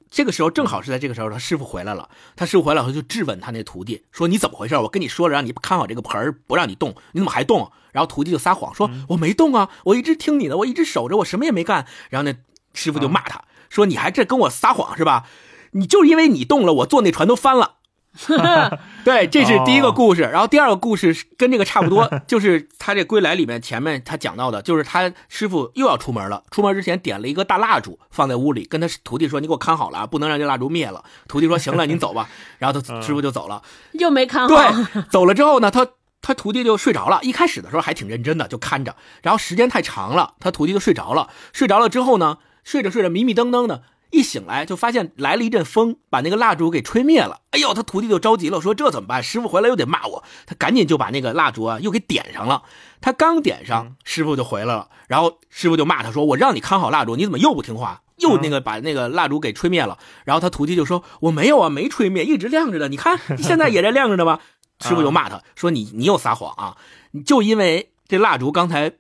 [0.10, 2.10] 这个时候正好是在这个时候，他师傅回来了。
[2.36, 4.76] 他师傅回来后就质问他那徒弟说：“你怎么回事？
[4.78, 12.38] 我跟你说了，让你看好这个盆儿，不让你动，你怎么还动？”然后徒弟就撒谎说：“我没动啊，我一直听你的，我一直守着，我什么也没干。”然后那
[12.74, 15.28] 师傅就骂他说：“你还这跟我撒谎是吧？
[15.72, 17.76] 你就是因为你动了，我坐那船都翻了。”
[19.04, 20.22] 对，这是第一个故事。
[20.22, 33.62] 然后第二个故事跟这个差不多， 就是他这归来里面前面他讲到的，就是他师傅又要出门了，出门之前点了一个大蜡烛放在屋里，跟他徒弟说：“你给我看好了啊，不能让这蜡烛灭了。”徒弟说：“行了，您走吧。”然后他师傅就走了。
[33.94, 34.56] 又没看好。
[34.56, 35.88] 对，走了之后呢，他
[36.22, 37.20] 他徒弟就睡着了。
[37.22, 41.30] 一开始的时候还挺认真的，就看着，然后时间太长了，他徒弟就睡着了。
[41.54, 47.42] 睡着了之后呢，睡着睡着迷迷瞪瞪的，一醒来就发现来了一阵风，把那个蜡烛给吹灭了。
[47.52, 49.22] 哎呦，他徒弟就着急了，说这怎么办？
[49.22, 50.24] 师傅回来又得骂我。
[50.46, 52.64] 他赶紧就把那个蜡烛啊又给点上了。
[53.02, 62.88] 他刚点上，师傅就回来了，然后师傅就骂他说：“我让你看好蜡烛，你怎么又不听话？”又那个把那个蜡烛给吹灭了，然后他徒弟就说：“我没有啊，没吹灭，一直亮着的。
[62.88, 64.40] 你看现在也在亮着呢吧？”
[64.82, 66.78] 师傅就骂他说：“你你又撒谎啊！
[67.12, 68.92] 你就因为这蜡烛刚才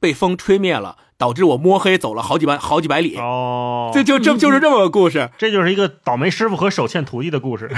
[0.00, 3.16] 被风吹灭了，导致我摸黑走了好几百好几百里。
[3.16, 5.30] 哦，这就这就是这么个故事。
[5.38, 7.70] 这就是一个倒霉师傅和手欠徒弟的故事。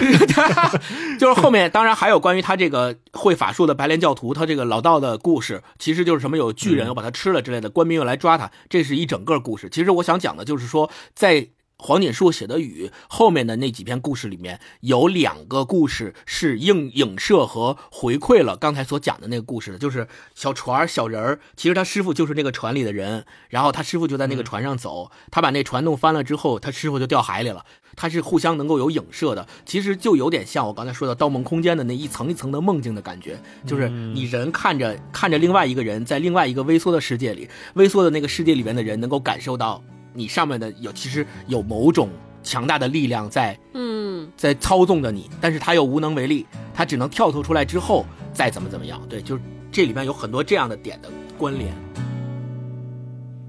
[1.21, 9.69] 就是后面当然还有关于他这个会法术的白莲教徒，他这个老道的故事，其实就是什么有巨人嗯又把他吃了之类的，官兵又来抓他，这是一整个故事。
[9.69, 11.49] 其实我想讲的就是说，在
[11.87, 27.67] 黄锦树写的《雨》后面的那几篇故事里面，有两个故事是映影射和回馈了刚才所讲的那个故事的，就是小船小人儿，其实他师傅就是那个船里的人，然后他师傅就在那个船上走，他把那船弄翻了之后，他师傅就掉海里了。
[27.97, 29.47] 它是互相能够有影射的。
[29.67, 42.09] 其实就有点像我刚才说的《盗梦空间》的那一层一层的梦境的感觉，就是你人看着看着另外一个人在另外一个微缩的世界里，微缩的那个世界里面的人能够感受到你上面的有其实有某种
[42.43, 49.03] 强大的力量在嗯，在操纵着你，但是他又无能为力，他只能跳脱出来之后再怎么怎么样。
[49.09, 51.75] 对，就是这里面有很多这样的点的关联。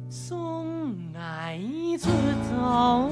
[0.09, 1.59] 送爱
[1.99, 2.09] 出
[2.49, 3.11] 走，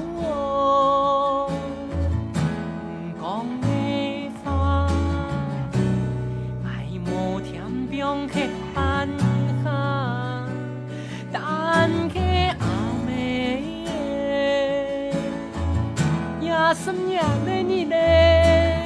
[16.74, 18.84] 也深夜的你嘞，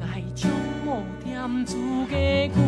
[0.00, 0.48] 爱将
[0.86, 2.60] 无点自己归。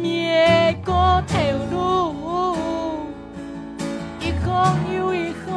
[0.00, 1.38] 灭过头
[1.70, 1.76] 路，
[4.18, 5.54] 一行又一行，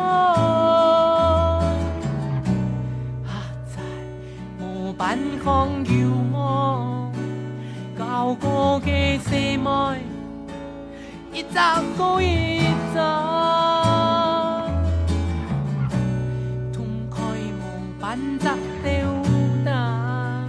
[3.26, 3.28] 啊，
[3.76, 3.82] 在
[4.64, 5.92] 无办法救
[6.32, 7.12] 我，
[7.98, 10.00] 高歌嘅世妹，
[11.34, 12.62] 一扎过一
[12.94, 13.02] 扎，
[18.06, 18.92] 无办法丢
[19.66, 20.46] 打，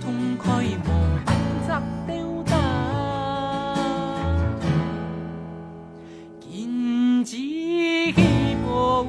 [0.00, 0.86] 痛快无
[1.26, 1.34] 办
[1.66, 2.54] 法丢打。
[6.38, 7.36] 禁止
[8.12, 9.04] 希望，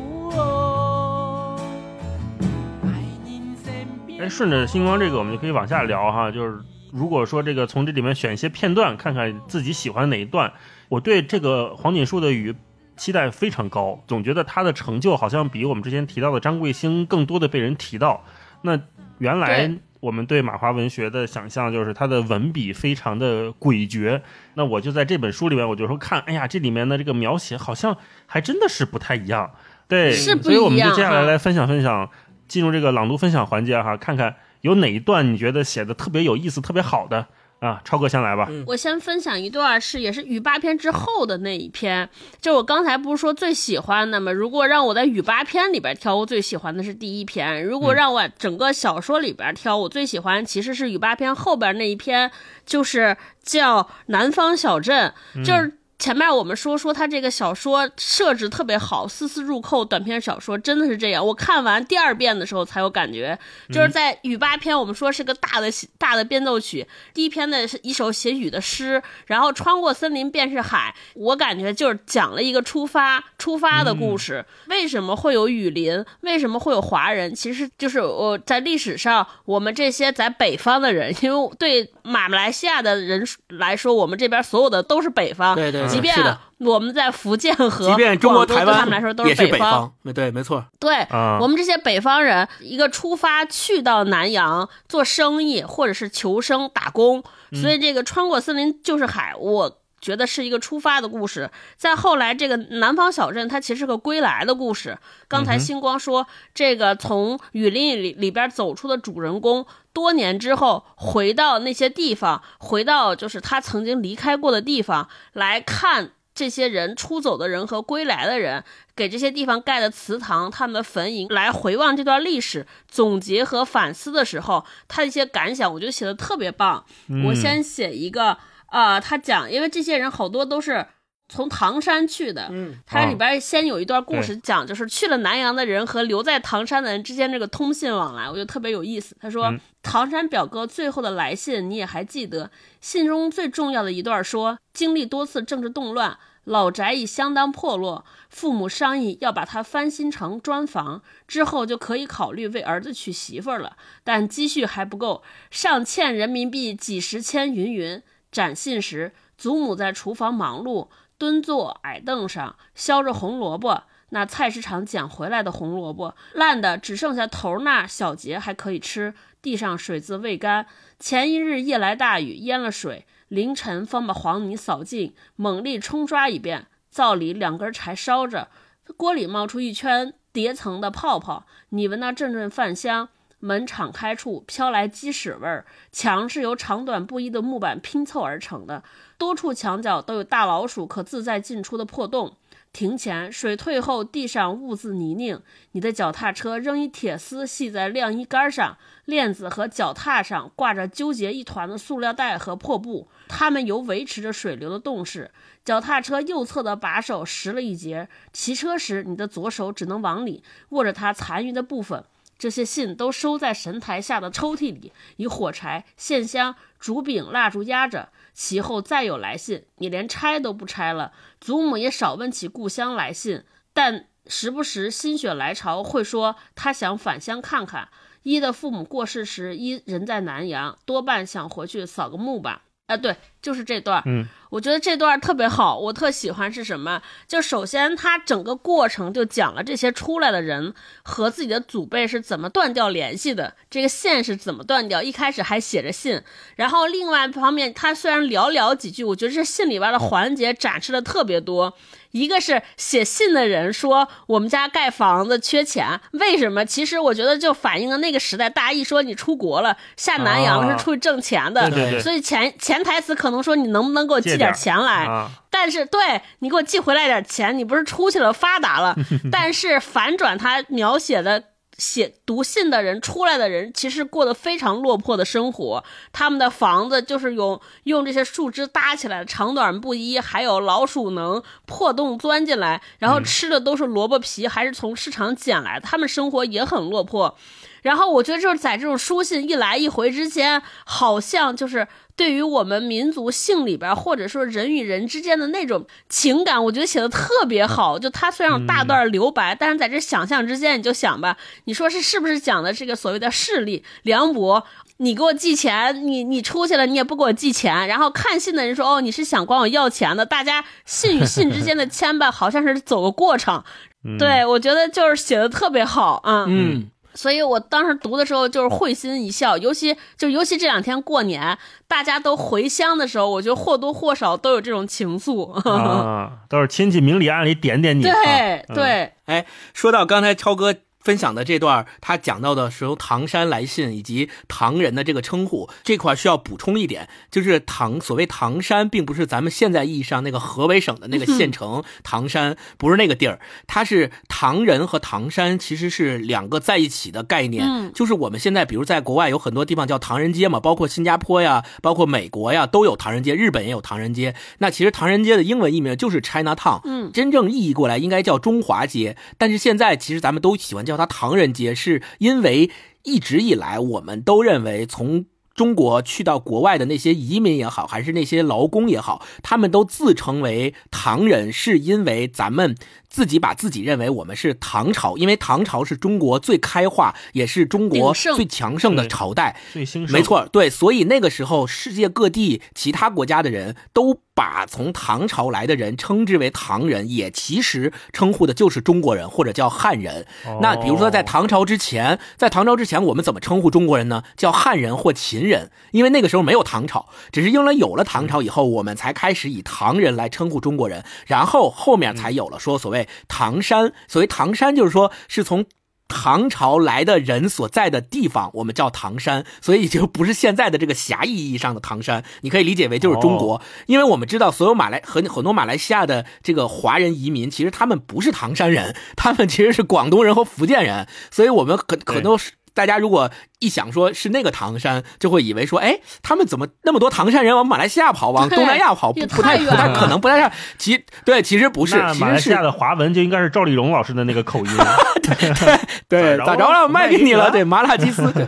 [2.82, 2.88] 爱
[3.23, 4.23] 人身边。
[4.23, 6.32] 哎，顺着星光这个，我们就可以往下聊哈。
[6.32, 6.58] 就是
[6.91, 10.53] 如果说这个从这里面选一些片段，看看自己喜欢哪一段，
[10.88, 12.55] 我对这个黄锦树的雨
[12.99, 18.23] 期待非常高，总觉得他的成就好像比我们之前提到的张贵兴更多的被人提到。
[18.62, 18.77] 那
[19.19, 24.21] 原来我们对马华文学的想象就是他的文笔非常的诡谲。
[24.55, 29.49] 那我就在这本书里面，我就说看，哎呀，这里面的这个描写好像还真的是不太一样。
[29.88, 32.09] 对，是不所以我们就接下来来分享分享，
[32.47, 37.27] 进入这个朗读分享环节哈，看看有哪一段你觉得写的特别有意思、特别好的
[37.60, 37.82] 啊？
[37.84, 38.48] 超哥先来吧。
[38.50, 42.10] 嗯我先分享一段是也是雨八篇之后的那一篇，
[42.41, 44.32] 就我刚才不是说最喜欢的吗？
[44.32, 52.32] 如果让我在雨八篇里边挑，我最喜欢的是第一篇；如果让我整个小说里边挑，我最喜欢其实是雨八篇后边那一篇，
[52.65, 55.13] 就是叫《南方小镇》，
[55.45, 55.79] 就是。
[55.99, 61.23] 前面我们说说他这个小说设置特别好，丝丝入扣，短篇小说真的是这样。
[61.23, 63.38] 我看完第二遍的时候才有感觉，
[63.71, 74.45] 就是在雨八篇，我们说是个大的大的变奏曲，第一篇的是一首写雨的诗，然后穿过森林便是海，我感觉就是讲了一个出发出发的故事。
[74.67, 76.05] 为什么会有雨林？
[76.21, 77.35] 为什么会有华人？
[77.35, 90.65] 其实就是我在历史上，我们这些在北方的人，因为对马来西亚的人来说，我们这边所有的都是北方，对对对即便我们在福建和即便中国台广州对他们来说都是北方，对，没错。
[90.80, 97.23] 对、啊我们这些北方人，一个出发去到南洋做生意，或者是求生打工，
[97.54, 101.49] 所以这个穿过森林就是海，我觉得是一个出发的故事。
[101.77, 104.97] 再后来，这个南方小镇它其实是个归来的故事。
[105.27, 116.12] 刚才星光说，这个从雨林里里边走出的主人公，多年之后回到那些地方，回到就是他曾经离开过的地方来看。
[116.35, 118.63] 这些人出走的人和归来的人，
[118.95, 126.85] 给这些地方盖的祠堂、他们的坟茔，来回望这段历史，总结和反思的时候，他的一些感想，我觉得写的特别棒。
[127.25, 128.38] 我先写一个，
[128.71, 130.86] 呃，他讲，因为这些人好多都是
[131.27, 139.15] 从唐山去的，嗯，它里边先有一段故事讲，就是去了南阳的人和留在唐山的人之间这个通信往来，我觉得特别有意思。
[139.19, 142.51] 他说，嗯唐山表哥最后的来信你也还记得？
[142.82, 158.01] 信中最重要的一段说，经历多次政治动乱，老宅已相当破落，父母商议要把它翻新成砖房，之后就可以考虑为儿子娶媳妇儿了，但积蓄还不够，尚欠人民币几十千云云。
[158.32, 160.88] 展信时，祖母在厨房忙碌，
[161.18, 163.84] 蹲坐矮凳上削着红萝卜。
[164.12, 170.65] 那菜市场捡回来的红萝卜烂的只剩下头那小节还可以吃，地上水渍未干。
[171.00, 176.65] 前一日夜来大雨淹了水，凌晨方把黄泥扫净，猛力冲刷一遍。
[176.89, 178.50] 灶里两根柴烧着，
[178.98, 183.10] 锅里冒出一圈叠层的泡泡，你闻那阵阵饭香。
[183.39, 188.84] 门敞开处飘来鸡屎味儿，墙是由长短不一的木板拼凑而成的，
[189.17, 192.36] 多处墙角都有大老鼠可自在进出的破洞。
[192.71, 195.41] 庭前水退后，地上兀自泥泞。
[195.71, 205.32] 你的脚踏车扔一铁丝系在晾衣杆上，链子和脚踏上挂着纠结一团的塑料袋和破布，它们由维持着水流的动势。
[205.65, 212.04] 脚踏车右侧的把手折了一截，骑车时你的左手只能往里握着它残余的部分。
[212.39, 218.10] 这些信都收在神台下的抽屉里，以火柴、线香、竹柄、蜡烛压着。
[218.34, 221.12] 其后再有来信，你连拆都不拆了。
[221.41, 227.90] 祖母也少问起故乡来信，但时不时心血来潮会说他想返乡看看。
[228.23, 232.63] 一的父母过世时，一人在南阳，多半想回去扫个墓吧。
[232.90, 234.02] 啊，对，就是这段。
[234.08, 237.02] 嗯，我觉得这段特别好，我特喜欢是什么？
[237.27, 240.73] 就首先他整个过程就讲了这些出来的人
[241.04, 245.04] 和自己的祖辈是怎么断掉联系的，这个线是怎么断掉。
[245.04, 246.19] 一开始还写着信，
[246.56, 251.77] 然后另外一方面，他虽然寥寥几句，我觉得这信里边的环节展示的特别多。
[252.12, 256.65] 一个是写信的人说我们家盖房子缺钱，为什么？
[256.65, 265.05] 其实我觉得就反映了那个时代，大家一说你出国了下南洋是出去挣钱的，对对对所以潜潜台词可能说你能不能给我寄点儿钱来？
[265.05, 268.95] 啊，但是对你给我寄回来点钱，你不是出去了发达了？
[269.31, 271.43] 但是反转他描写的
[271.80, 275.84] 写读信的人出来的人，其实过得非常落魄的生活。
[276.12, 285.88] 他们的房子就是用用这些树枝搭起来，长短不一，还有老鼠能破洞钻进来，然后吃的都是萝卜皮，还是从市场捡来的。
[285.88, 287.38] 他们生活也很落魄。
[287.82, 297.98] 然后我觉得就是在这种书信一来一回之间，好像就是对于我们民族性里边，或者说人与人之间的那种情感，我觉得写的特别好。
[297.98, 304.65] 就他虽然有大段留白，但是在这想象之间，你就想吧，你说是是不是讲的这个所谓的势力梁博？
[305.02, 307.88] 你给我寄钱，你你出去了，你也不给我寄钱。
[307.88, 310.25] 然后看信的人说，哦，你是想管我要钱的。
[310.25, 313.63] 大家信与信之间的 牵绊，好像是走个过程。
[314.04, 316.46] 嗯对我觉得就是写的特别好啊。
[316.50, 316.90] 嗯，
[317.20, 325.52] 所以我当时读的时候就是会心一笑，尤其就尤其这两天过年，大家都回乡的时候，我觉得或多或少都有这种情愫。
[325.70, 328.04] 啊，都是亲戚明里暗里点点你。
[328.04, 347.65] 对啊嗯对，哎，说到刚才超哥分享的这段，他讲到的是由，唐山来信以及唐人的这个称呼这块需要补充一点，就是唐所谓唐山，并不是咱们现在意义上那个河北省的那个县城唐山，不是那个地儿，它是唐人和唐山其实是两个在一起的概念。
[347.65, 354.35] 嗯就是我们现在比如在国外有很多地方叫唐人街嘛，包括新加坡呀，包括美国呀都有唐人街，日本也有唐人街。
[354.60, 362.69] 那其实唐人街的英文译名就是 China Town，嗯真正意义过来应该叫中华街，但是现在其实咱们都喜欢叫它唐人街，是因为
[363.04, 365.25] 一直以来我们都认为从。
[365.56, 372.77] 中国去到国外的那些移民也好，还是那些劳工也好，他们都自称为唐人，是因为咱们
[373.10, 379.57] 自己把自己认为我们是唐朝，因为唐朝是中国最开化，也是中国最强盛的朝代。
[379.73, 390.25] 最兴盛，没，错，对，所以那个时候，世界各地其他国家的人都把从唐朝来的人称之为唐人，也其实称呼的就是中国人或者叫汉人。
[390.62, 394.23] 那比如说，在唐朝之前，在唐朝之前，我们怎么称呼中国人呢？
[394.37, 403.93] 叫汉人或秦人，因为那个时候没有唐朝，只是因为有了唐朝以后，我们才开始以唐人来称呼中国人，然后后面才有了说所谓唐山。
[404.08, 405.65] 所谓唐山，就是说是从。
[406.12, 430.50] 唐朝来的人所在的地方，我们叫唐山，所以就不是现在的这个狭义意义上的唐山，你可以理解为就是中国，因为我们知道所有马来和很多马来西亚的这个华人移民，其实他们不是唐山人，他们其实是广东人和福建人，所以我们很很多是大家如果一想说是那个唐山，就会以为说，哎，他们怎么那么多唐山人往马来西亚跑，往东南亚跑，不不太不太可能，不太像。
[430.77, 434.71] 其对，其实不是，其实是马来西亚的华文就应该是赵丽蓉老师的那个口音。
[436.08, 436.88] 对，咋着咋着了？
[436.88, 438.21] 卖给你了，卖给你了对，麻辣鸡丝。
[438.32, 438.48] 对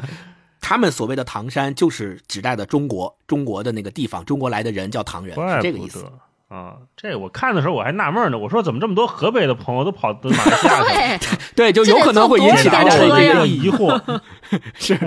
[0.61, 6.09] 他们所谓的唐山，就是指代的中国，中国的那个地方，中国来的人叫唐人，是这个意思。
[6.51, 6.75] 啊！
[6.97, 11.17] 这我看的时候我还纳闷呢，我说怎么这么多河北的朋友都跑到马来西亚去了？
[11.55, 14.19] 对， 对，就有可能会引起大家的这个疑疑惑。
[14.75, 14.99] 是，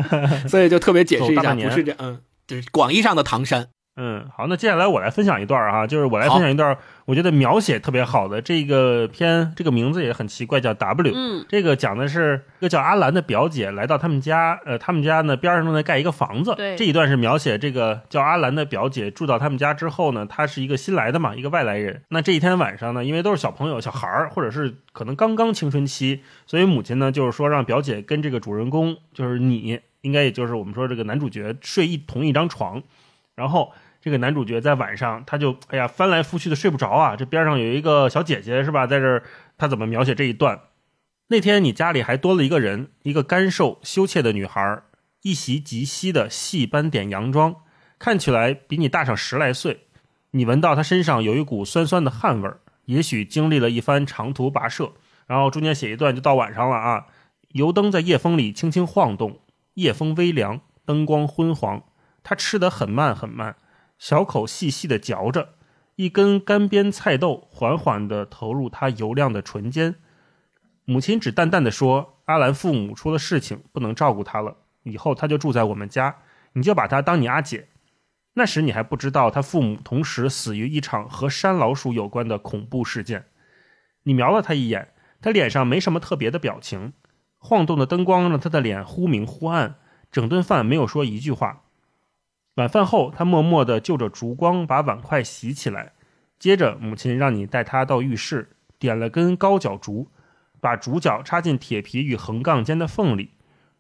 [0.49, 3.69] 所以就特别解释一下，不是这，嗯，就是广义上的唐山。
[3.97, 11.13] 嗯，好，那接下来我来分享一段啊，就是我来分享一段，我觉得描写特别好的这个片，这个名字也很奇怪，叫 W。
[11.15, 16.57] 嗯这个讲的是一个叫阿兰的表姐来到他们家，呃，他们家呢边上正在盖一个房子。
[16.57, 22.03] 对这一段是描写这个叫阿兰的表姐住到他们家之后呢，她是一个新来的嘛，一个外来人。
[22.09, 32.83] 那这一天晚上呢，因为都是小朋友、小孩儿，或者是可能刚刚青春期，所以母亲呢就是说让表姐跟这个主人公，就是你，应该也就是我们说这个男主角睡一同一张床。
[33.37, 33.73] 然后
[34.05, 39.23] 这个男主角在晚上他就哎呀翻来覆去的睡不着啊，这边上有一个小姐姐是吧，在这儿
[39.57, 40.61] 他怎么描写这一段？
[41.29, 44.83] 那天你家里还多了一个人，一个干瘦羞怯的女孩，
[45.23, 47.57] 一袭极稀的细斑点洋装，
[47.99, 49.87] 看起来比你大上十来岁。
[50.33, 54.93] 你闻到她身上有一股酸酸的汗味儿，也许经历了一番长途跋涉。
[55.27, 57.07] 然后中间写一段就到晚上了啊，
[57.53, 59.41] 油灯在夜风里轻轻晃动，
[59.73, 61.83] 夜风微凉，灯光昏黄。
[62.23, 63.57] 他吃得很慢很慢，
[63.99, 65.55] 小口细细的嚼着，
[65.97, 69.97] 一根干煸菜豆缓缓地投入他油亮的唇间。
[70.85, 74.57] 母亲只淡淡的说：“阿兰父母出了事情，不能照顾他了。
[74.83, 76.17] 以后他就住在我们家，
[76.53, 77.69] 你就把他当你阿姐。”
[78.37, 83.27] 那时你还不知道，他父母同时死于一场和山老鼠有关的恐怖事件。
[84.03, 84.93] 你瞄了他一眼，
[85.23, 86.93] 他脸上没什么特别的表情，
[87.39, 89.77] 晃动的灯光让他的脸忽明忽暗。
[90.11, 91.64] 整顿饭没有说一句话。
[92.55, 95.93] 晚饭后，他默默地就着烛光把碗筷洗起来。
[96.39, 100.11] 接着，母亲让你带他到浴室，点了根高脚烛。
[100.61, 103.33] 把竹脚插进铁皮与横杠间的缝里，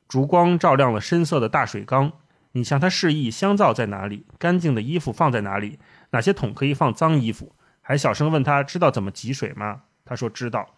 [0.07, 2.13] 烛光照亮了深色的大水缸。
[2.53, 5.79] 你向他示意香皂在哪里，干净的衣服放在哪里，
[6.11, 9.85] 哪些桶可以放脏衣服，还小声问他知道怎么汲水吗？
[10.05, 10.75] 他说知道。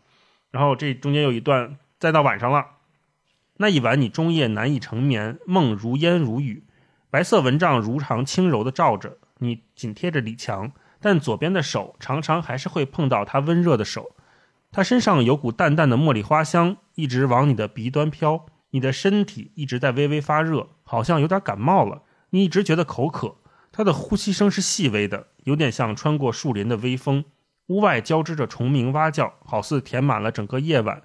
[0.52, 2.64] 然后这中间有一段，再到晚上了，
[3.56, 6.62] 那一晚你终夜难以成眠，梦如烟如雨，
[7.16, 14.14] 白色蚊帐如常轻柔地照着你，紧贴着李强，但左边的手常常还是会碰到他温热的手。
[14.70, 18.44] 他身上有股淡淡的茉莉花香，一直往你的鼻端飘。
[18.72, 22.02] 你的身体一直在微微发热，好像有点感冒了。
[22.28, 23.36] 你一直觉得口渴。
[23.72, 27.24] 他的呼吸声是细微的，有点像穿过树林的微风。
[27.68, 31.04] 屋外交织着虫鸣蛙叫，好似填满了整个夜晚。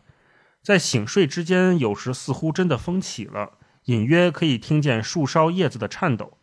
[0.62, 3.52] 在醒睡之间，有时似乎真的风起了，
[3.86, 6.38] 隐约可以听见树梢叶子的颤抖。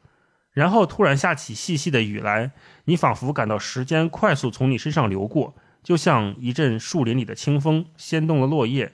[0.52, 2.50] 然后突然下起细细的雨来，
[2.86, 5.54] 你仿佛感到时间快速从你身上流过。
[5.84, 8.92] 就像一阵树林里的清风掀动了落叶，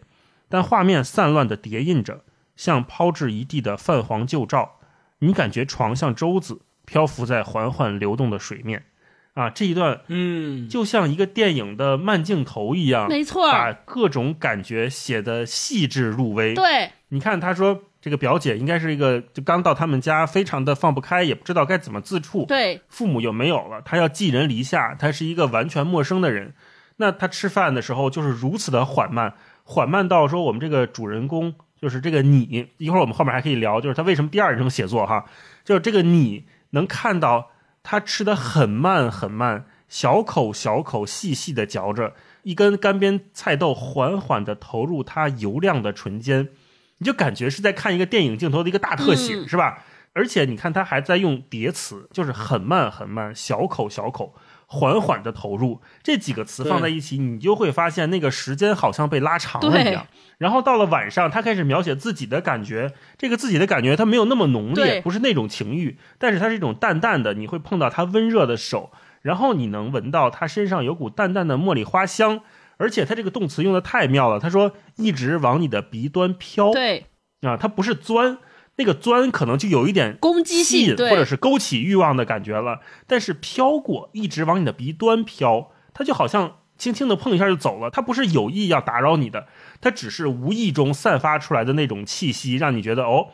[0.49, 2.22] 但画面散乱地叠印着，
[2.55, 4.78] 像抛掷一地的泛黄旧照。
[5.20, 8.84] 你感觉床像舟子漂浮在缓缓流动的水面，
[9.32, 16.55] 啊，这一段嗯，就像一个电影的慢镜头一样，没错把各种感觉写得细致入微。
[16.55, 22.44] 对，你看，他说这个表姐应该是一个就刚到他们家，非常的放不开，也不知道该怎么自处。
[22.44, 26.52] 对，父母又没有了，她要寄人篱下，她是一个完全陌生的人。
[26.96, 29.32] 那她吃饭的时候就是如此的缓慢，
[29.62, 35.24] 缓慢到说我们这个主人公就是这个你，一会儿我们后面还可以聊，就是他为什么第二人称写作哈，
[35.64, 37.52] 就是这个你能看到
[37.82, 46.50] 他吃的很慢很慢，小口小口细细的嚼着一根干煸菜豆，缓缓的投入他油亮的唇间，
[46.99, 49.84] 你就感觉是在看一个电影镜头的一个大特写，嗯是吧？
[50.12, 54.34] 而且你看他还在用叠词，就是很慢很慢，小口小口。
[54.66, 60.07] 缓缓的投入这几个词放在一起，你就会发现那个时间好像被拉长了一样。
[60.38, 68.90] 然后到了晚上，他开始描写自己的感觉，这个自己的感觉他没有那么浓烈，不是那种情欲，但是它是一种淡淡的，你会碰到他温热的手，
[69.20, 72.40] 然后你能闻到他身上有股淡淡的茉莉花香，
[72.77, 77.07] 而且他这个动词用的太妙了，他说一直往你的鼻端飘，对，
[77.43, 78.39] 啊，它不是钻。
[78.77, 89.47] 那个钻可能就有一点攻击性或者是勾起欲望的感觉了，但是飘过，一直往你的鼻端飘，它就好像轻轻的碰一下就走了，它不是有意要打扰你的，
[89.81, 93.29] 它只是无意中散发出来的那种气息，让你觉得哦，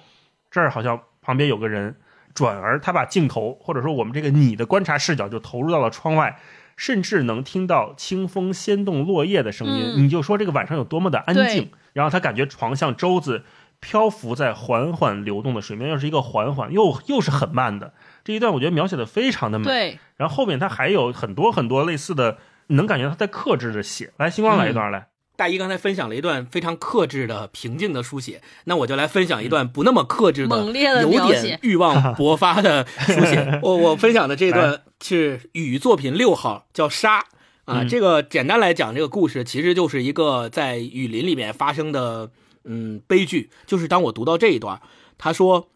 [0.50, 1.96] 这儿好像旁边有个人，
[2.34, 6.38] 转而他把镜头或者说我们这个你的观察视角就投入到了窗外，
[6.80, 13.44] 甚至能听到清风掀动落叶的声音，嗯你就说这个晚上有多么的安静，然后他感觉床像舟子。
[13.82, 19.64] 漂浮在缓缓流动的水面，又是一个缓缓又又是很慢的这一段，我觉得描写的非常的美。
[19.64, 24.12] 对，然后后面他还有很多很多类似的，你能感觉他在克制着写。
[24.18, 25.06] 来，星光来一段来。
[25.40, 33.58] 大一刚才分享了一段非常克制的、平静的书写，那我就来分享一段不那么克制的、猛烈的有点欲望勃发的书写。
[33.64, 37.20] 我我分享的这段是雨作品六号，叫《沙》
[37.64, 37.80] 啊。
[37.80, 42.30] 嗯这个简单来讲，这个故事其实就是一个在雨林里面发生的
[42.64, 43.48] 嗯悲剧。
[43.64, 44.82] 就是当我读到这一段，
[45.16, 45.70] 他说：“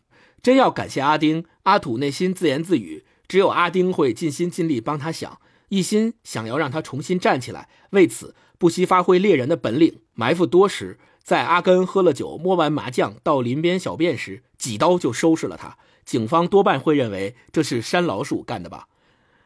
[0.45, 5.39] 真要感谢阿丁。”阿土内心自言自语，只有阿丁会尽心尽力帮他想，
[5.71, 7.71] 一心想要让他重新站起来。
[7.93, 10.99] 为此，不惜发挥猎人的本领，埋伏多时。
[11.23, 15.79] 在阿根喝了酒、摸完麻将到林边小便时，几刀就收拾了他。
[16.05, 18.89] 警方多半会认为这是山老鼠干的吧？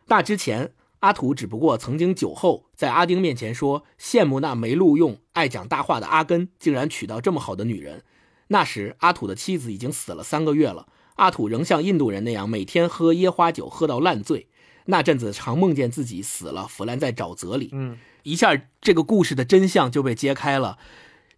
[0.07, 8.03] 那之前，阿土只不过曾经酒后在阿丁面前说羡慕那没录用、爱讲大话的阿根，竟然娶到这么好的女人。
[8.49, 10.89] 那时，阿土的妻子已经死了三个月了。
[11.15, 14.49] 阿土仍像印度人那样每天喝椰花酒，喝到烂醉。
[14.91, 17.69] 那阵子常梦见自己死了，腐烂在沼泽里。
[17.73, 20.79] 嗯，一下这个故事的真相就被揭开了。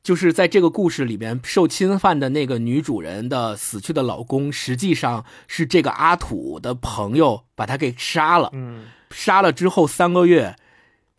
[0.03, 8.49] 就是在这个故事里边，受侵犯的那个女主人的死去的老公，实际上是这个阿土的朋友把他给杀了。
[8.53, 10.57] 嗯，杀了之后三个月，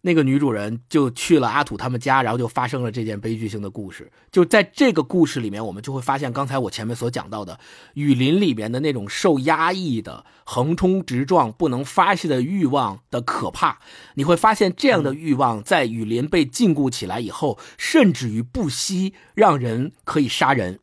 [0.04, 4.12] 那个女主人就去了阿土他们家，然后就发生了这件悲剧性的故事。
[4.32, 7.60] 就在这个故事里面，我们就会发现刚才我前面所讲到的
[7.93, 13.80] 雨林里面的那种受压抑的、横冲直撞、不能发泄的欲望的可怕。
[14.16, 20.80] 你会发现这样的欲望在雨林被禁锢起来以后，甚至于不惜让人可以杀人。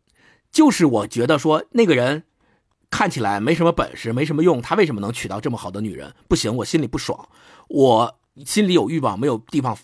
[0.52, 2.22] 就是我觉得说那个人
[2.88, 6.14] 看起来没什么本事，没什么用，他为什么能娶到这么好的女人？
[6.28, 7.28] 不行，我心里不爽，
[7.68, 9.76] 我心里有欲望，没有地方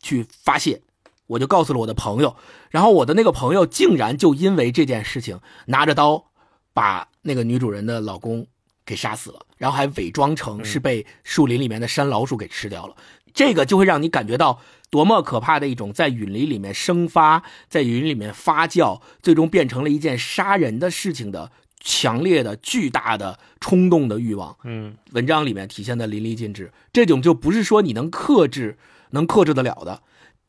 [0.00, 0.80] 去发泄，
[1.26, 2.36] 我就告诉了我的朋友，
[2.70, 6.26] 然后我的那个朋友竟然就因为这件事情拿着刀
[6.72, 8.46] 把那个女主人的老公
[8.84, 12.96] 给杀死了，然后还伪装成是被树林里面的山老鼠给吃掉了。
[13.32, 24.56] 这个就会让你感觉到多么可怕的一种在雨林里面生发，在雨林里面发酵，最终变成了一件杀人的事情的强烈的、巨大的冲动的欲望。
[24.64, 26.72] 嗯，文章里面体现的淋漓尽致。
[26.92, 28.78] 这种就不是说你能克制、
[29.10, 30.02] 能克制得了的，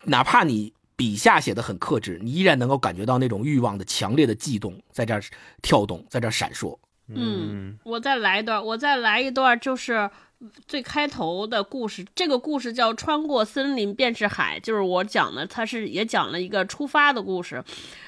[0.03, 5.23] 哪怕你笔下写的很克制，你依然能够感觉到那种欲望的强烈的悸动在这儿
[5.61, 6.77] 跳动，在这儿闪烁。
[7.13, 10.09] 嗯，我再来一段，我再来一段，就是
[10.67, 12.05] 最开头的故事。
[12.15, 17.63] 这个故事叫《穿过森林便是海》，就是我讲的，它是也讲了一个出发的故事。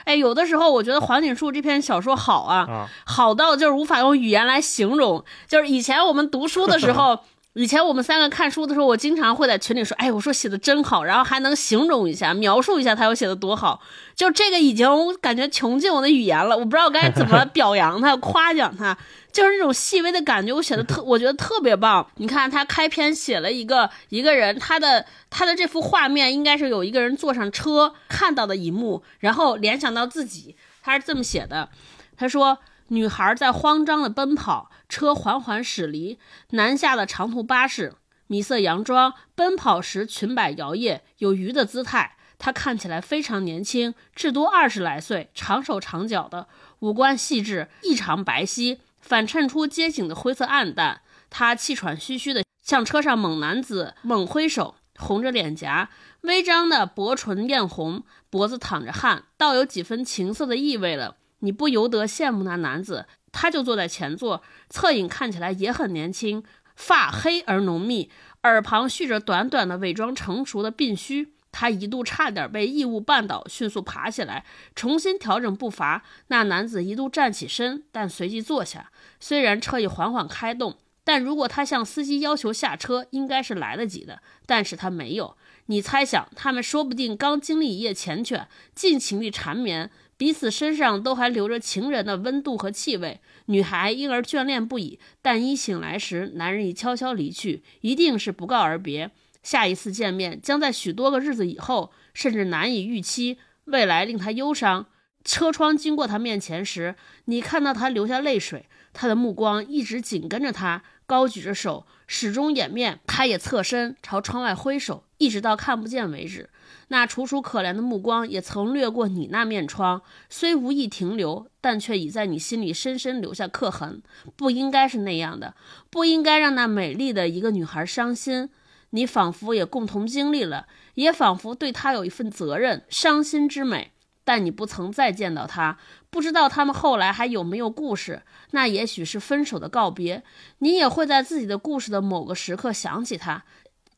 [0.05, 5.23] 哎，有的时候我觉得黄锦树这篇小说好啊，啊好到就是无法用语言来形容。
[5.47, 7.19] 就是以前我们读书的时候。
[7.55, 13.79] 以前我们三个看书的时候，我经常会在群里说：“哎，我说写的真好，然后还能形容一下、描述一下他有写的多好。”
[14.15, 14.87] 就这个已经
[15.21, 18.97] 感觉穷尽我的语言了，我不知道该怎么表扬他、夸奖他。
[19.31, 22.05] 就是那种细微的感觉，我写的特，我觉得特别棒。
[22.15, 31.69] 你看他开篇写了一个一个人，他的他的这幅画面应该是有一个人坐上车看到的一幕，然后联想到自己，他是这么写的，
[32.17, 32.57] 他说。
[32.89, 36.19] 女孩在慌张的奔跑，车缓缓驶离。
[36.51, 37.95] 南下的长途巴士，
[38.27, 42.15] 米色洋装，奔跑时裙摆摇曳，有鱼的姿态。
[42.37, 46.47] 她看起来非常年轻，至多二十来岁，长手长脚的，
[46.81, 51.01] 五官细致，异常白皙，反衬出街景的灰色暗淡。
[51.31, 55.89] 她气喘吁吁地向车上猛男子猛挥手，红着脸颊，
[56.21, 61.15] 微张的薄唇艳红，脖子淌着汗，倒有几分情色的意味了。
[61.39, 66.41] 你不由得羡慕那男子，他就坐在前座，侧影看起来也很年轻，
[66.77, 68.09] 发黑而浓密，
[68.43, 71.33] 耳旁蓄着短短的、伪装成熟的鬓须。
[71.51, 74.43] 他一度差点被异物绊倒，迅速爬起来，
[74.75, 76.03] 重新调整步伐。
[76.27, 78.89] 那男子一度站起身，但随即坐下。
[79.19, 84.21] 虽然车已缓缓开动，但如果他向司机要求下车，应该是来得及的。
[84.47, 85.37] 但是他没有。
[85.67, 89.91] 你猜想，他们说不定刚经历一夜缱绻，尽情地缠绵。
[90.23, 94.97] 彼此身上都还留着情人的温度和气味，女孩因而眷恋不已。
[95.21, 99.11] 但一醒来时，男人已悄悄离去，一定是不告而别。
[99.41, 103.37] 下一次见面将在许多个日子以后，甚至难以预期。
[103.65, 104.85] 未来令他忧伤。
[105.25, 106.95] 车窗经过他面前时，
[107.25, 110.83] 你看到他流下泪水，他的目光一直紧跟着他，
[111.13, 112.99] 高举着手，始终掩面。
[113.05, 116.49] 他也侧身朝窗外挥手，一直到看不见为止。
[116.87, 124.01] 那楚楚可怜的目光也曾掠过你那面窗，虽无意停留，但却已在你心里深深留下刻痕。
[124.35, 125.53] 不应该是那样的，
[125.91, 128.49] 不应该让那美丽的一个女孩伤心。
[128.89, 132.83] 你仿佛也共同经历了，也仿佛对她有一份责任。
[132.89, 133.91] 伤心之美，
[134.23, 135.77] 但你不曾再见到她，
[136.13, 138.21] 不知道他们后来还有没有故事。
[138.51, 140.21] 那也许是分手的告别。
[140.59, 143.43] 你也会在自己的故事的某个时刻想起他。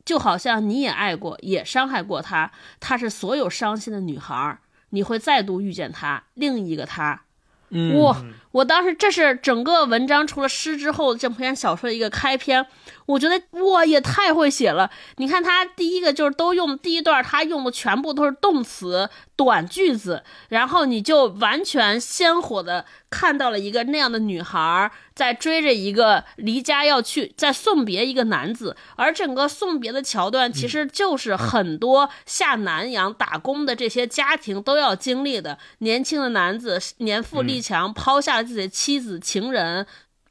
[0.02, 2.50] 就好像你也爱过，也伤害过他，
[2.80, 4.58] 她是所有伤心的女孩。
[4.90, 7.20] 你会再度遇见她，另一个她。
[7.68, 8.16] 嗯哇！
[8.56, 12.66] 我当时这是整个文章除了诗之后这篇小说的一个开篇，
[13.04, 14.90] 我觉得哇也太会写了。
[15.16, 35.58] 你看他第一个就是都用第一段，他用的全部都是动词短句子，然后你就完全鲜活的看到了一个那样的女孩在追着一个离家要去，在送别一个男子，而整个送别的桥段其实就是很多下南洋打工的这些家庭都要经历的。
[35.78, 39.86] 年轻的男子年富力强，抛下自己的妻子、情人，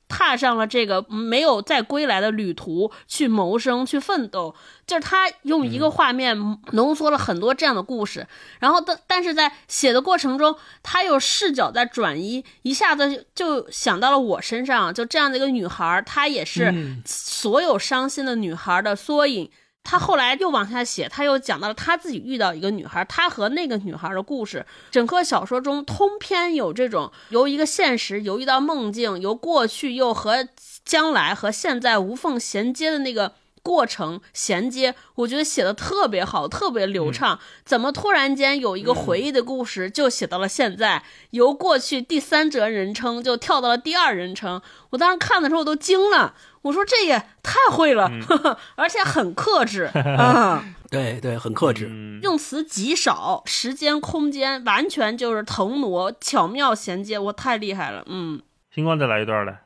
[0.07, 4.55] 踏上了这个没有再归来的旅途，去谋生，去奋斗。
[4.88, 6.38] 就是他用一个画面
[6.74, 8.28] 浓缩了很多这样的故事，
[8.59, 19.49] 然后但但是在写的过程中，他又视角在转移，一下子就想到了我身上，就这样的一个女孩，她也是嗯所有伤心的女孩的缩影。
[19.86, 24.65] 他后来又往下写，他又讲到了他自己遇到一个女孩，他和那个女孩的故事。
[24.91, 30.47] 整个小说中通篇有这种由一个现实由遇到梦境，由过去又和
[30.83, 33.33] 将来和现在无缝衔接的那个
[33.66, 37.39] 过程衔接，我觉得写的特别好，特别流畅。
[37.66, 44.61] 怎么突然间有一个回忆的故事就写到了现在，由过去第三者人称就跳到了第二人称？
[44.91, 46.36] 我当时看的时候我都惊了。
[46.61, 51.88] 我说这也太会了，呵呵 而且很克制 啊，对对，很克制。
[51.89, 58.41] 嗯，用词极少，时间空间完全就是腾挪，巧妙衔接，我太厉害了，嗯，
[58.74, 59.64] 星光再来一段来。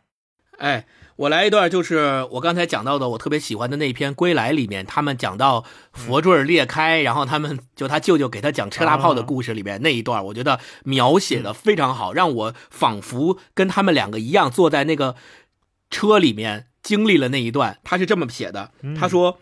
[0.60, 0.86] 哎，
[1.16, 15.16] 我来一段，就是我刚才讲到的，我特别喜欢的那篇《归来》里面，他们讲到佛坠裂开，然后他们就他舅舅给他讲车大炮的故事里面那一段，我觉得描写的非常好，让我仿佛跟他们两个一样坐在那个
[15.89, 17.80] 车里面经历了那一段。
[17.84, 19.39] 他是这么写的，他说。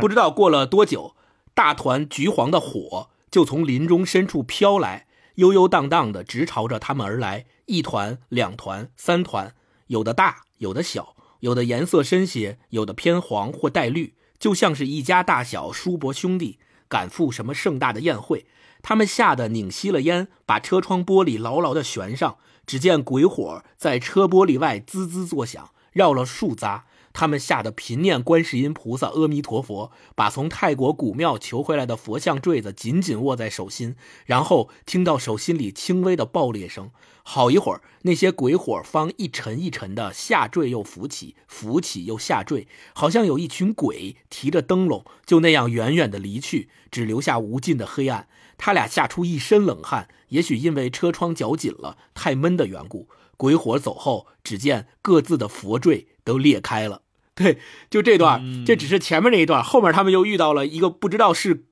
[0.00, 1.16] 不知道过了多久，
[1.54, 7.46] 大团橘黄的火就从林中深处飘来，悠悠荡荡的直朝着他们而来。
[7.64, 9.54] 一团、两团、三团，
[9.92, 18.46] 有的大，有的小，有的颜色深些，有的偏黄或带绿，就像是一家大小叔伯兄弟赶赴什么盛大的宴会。
[18.80, 22.38] 他们吓得拧熄了烟，把车窗玻璃牢牢地悬上。
[22.64, 26.84] 只见鬼火在车玻璃外滋滋作响，绕了数匝。
[27.12, 36.90] 他们吓得频念观世音菩萨、阿弥陀佛，把从泰国古庙求回来的佛像坠子紧紧握在手心，然后听到手心里轻微的爆裂声。
[37.24, 48.26] 好一会儿，那些鬼火方一沉一沉的下坠又浮起，浮起又下坠，好像有一群鬼提着灯笼，就那样远远的离去，只留下无尽的黑暗。
[48.58, 53.08] 他俩吓出一身冷汗，也许因为车窗绞紧了，太闷的缘故。
[53.36, 57.02] 鬼火走后，只见各自的佛坠都裂开了。
[57.34, 57.58] 对，
[57.88, 61.64] 就这段，这只是前面那一段，后面他们又遇到了一个不知道是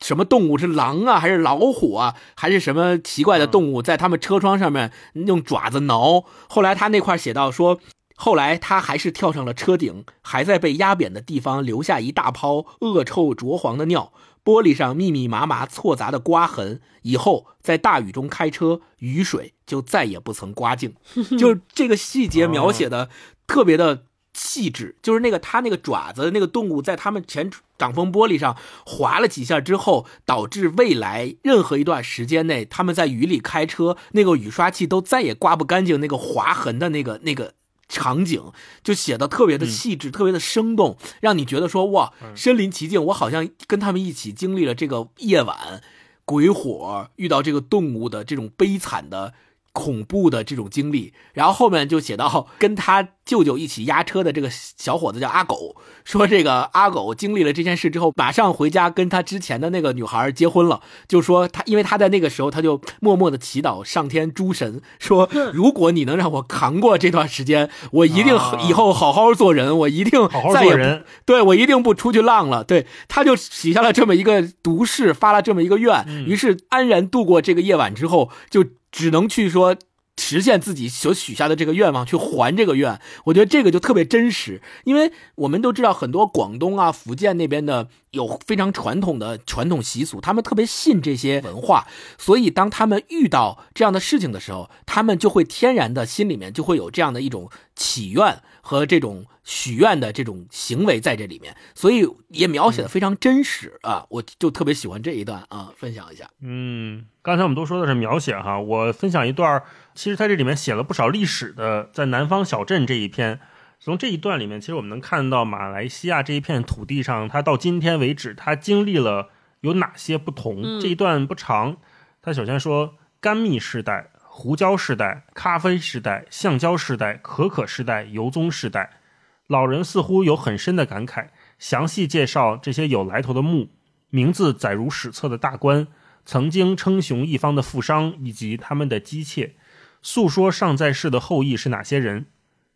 [0.00, 6.24] 什么动物，是狼啊，还是老虎啊，还是什么奇怪的动物，在他们车窗上面用爪子挠。
[6.48, 7.80] 后来他那块写到说，
[8.14, 14.12] 后来他还是跳上了车顶，还在被压扁的地方留下一大泡恶臭浊黄的尿。
[14.42, 20.94] 玻璃上密密麻麻错杂的刮痕，以后在大雨中开车，雨水就再也不曾刮净。
[21.38, 23.10] 就这个细节描写的
[23.50, 37.54] 特别的细致，就是那个他那个爪子那个动物在他们前挡风玻璃上划了几下之后，导致未来任何一段时间内他们在雨里开车，那个雨刷器都再也刮不干净那个划痕的那个那个。
[37.92, 38.52] 场景
[38.84, 45.82] 就写的特别的细致，特别的生动，让你觉得说哇，身临其境，我好像跟他们一起经历了这个夜晚，
[46.24, 49.34] 鬼火遇到这个动物的这种悲惨的、
[49.72, 51.12] 恐怖的这种经历。
[51.32, 60.80] 然后后面就写到跟他舅舅一起押车的这个小伙子叫阿狗，说这个阿狗经历了这件事之后，马上回家跟他之前的那个女孩结婚了。
[61.06, 72.64] 就说他，因为他在那个时候，他就默默的祈祷上天诸神，说如果你能让我扛过这段时间，我一定啊以后好好做人，我一定好好再也不做人对我一定不出去浪了。
[72.64, 79.76] 对，他就许下了这么一个毒誓，发了这么一个愿，嗯于是安然度过这个夜晚之后，就只能去说。
[80.18, 91.86] 实现自己所许下的这个愿望，去还这个愿，我觉得这个就特别真实，因为我们都知道很多广东啊、福建那边的有非常传统的传统习俗，他们特别信这些文化，
[92.18, 106.28] 所以当他们遇到这样的事情的时候，他们就会天然的心里面就会有这样的一种祈愿和这种许愿的这种行为在这里面，所以也描写的非常真实啊，我就特别喜欢这一段啊，分享一下。
[106.40, 109.62] 嗯，刚才我们都说的是描写哈，我分享一段，
[109.94, 113.38] 其实在这里面写了不少历史的，在南方小镇这一篇。
[113.82, 119.30] 从这一段里面，其实我们能看到马来西亚这一片土地上，它到今天为止，它经历了
[119.62, 120.60] 有哪些不同。
[120.62, 121.78] 嗯这一段不长，
[122.20, 128.98] 它首先说甘蜜时代、胡椒时代、咖啡时代、橡胶时代、可可时代、油棕时代。
[129.46, 131.28] 老人似乎有很深的感慨，
[131.58, 133.70] 详细介绍这些有来头的墓，
[134.10, 135.88] 名字载入史册的大官，
[136.26, 139.54] 曾经称雄一方的富商以及他们的姬妾，
[140.02, 142.26] 诉说尚在世的后裔是哪些人。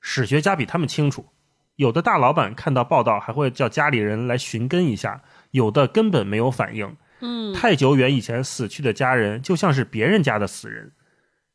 [0.07, 1.31] 史学家比他们清楚，
[1.77, 6.95] 有的大老板看到报道还会叫家里人来寻根一下，有的根本没有反应。
[7.21, 10.93] 嗯，太久远以前死去的家人，就像是别人家的死人。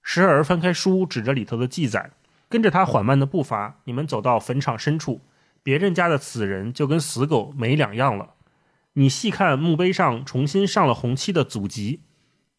[0.01, 2.09] 时而翻开书，指着里头的记载，
[2.49, 5.21] 跟着他缓慢的步伐，你们走到坟场深处，
[5.61, 8.33] 别人家的死人就跟死狗没两样了。
[8.93, 12.01] 你细看墓碑上重新上了红漆的祖籍：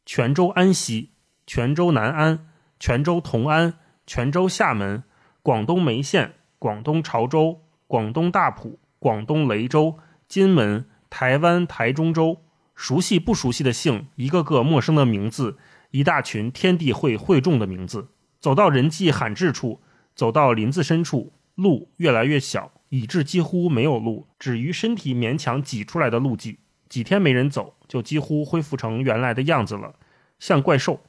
[0.06, 1.10] 泉州安溪、
[1.48, 2.46] 泉州南安、
[2.78, 3.74] 泉州同安、
[4.06, 5.02] 泉州厦门、
[5.42, 12.42] 广东梅县、广东潮州、广东大埔、广东雷州、金门、台湾台中州。
[12.74, 15.58] 熟悉不熟悉的姓，一个个陌生的名字，
[15.90, 18.08] 一大群天地会会众的名字。
[18.40, 19.82] 走到人迹罕至处，
[20.14, 26.60] 走到林子深处，路越来越小，以致几乎没有路，只余身体勉强挤出来的路迹。
[26.88, 29.94] 几天没人走，就几乎恢复成原来的样子了，
[30.38, 31.00] 像怪兽。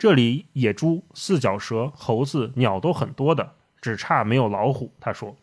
[0.00, 4.94] 这里野猪、四脚蛇、猴子、鸟都很多的，只差没有老虎。
[4.98, 5.36] 他说，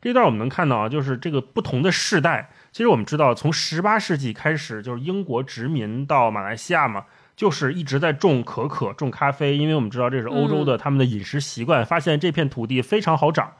[0.00, 2.48] 这段我们能看到啊，就是这个不同的世代。
[2.70, 13.54] 其实我们知道，从十八世纪开始，就是英国殖民到马来西亚嘛，就是一直在种可可、种咖啡，因为我们知道这是欧洲的他们的饮食习惯，发现这片土地非常好长。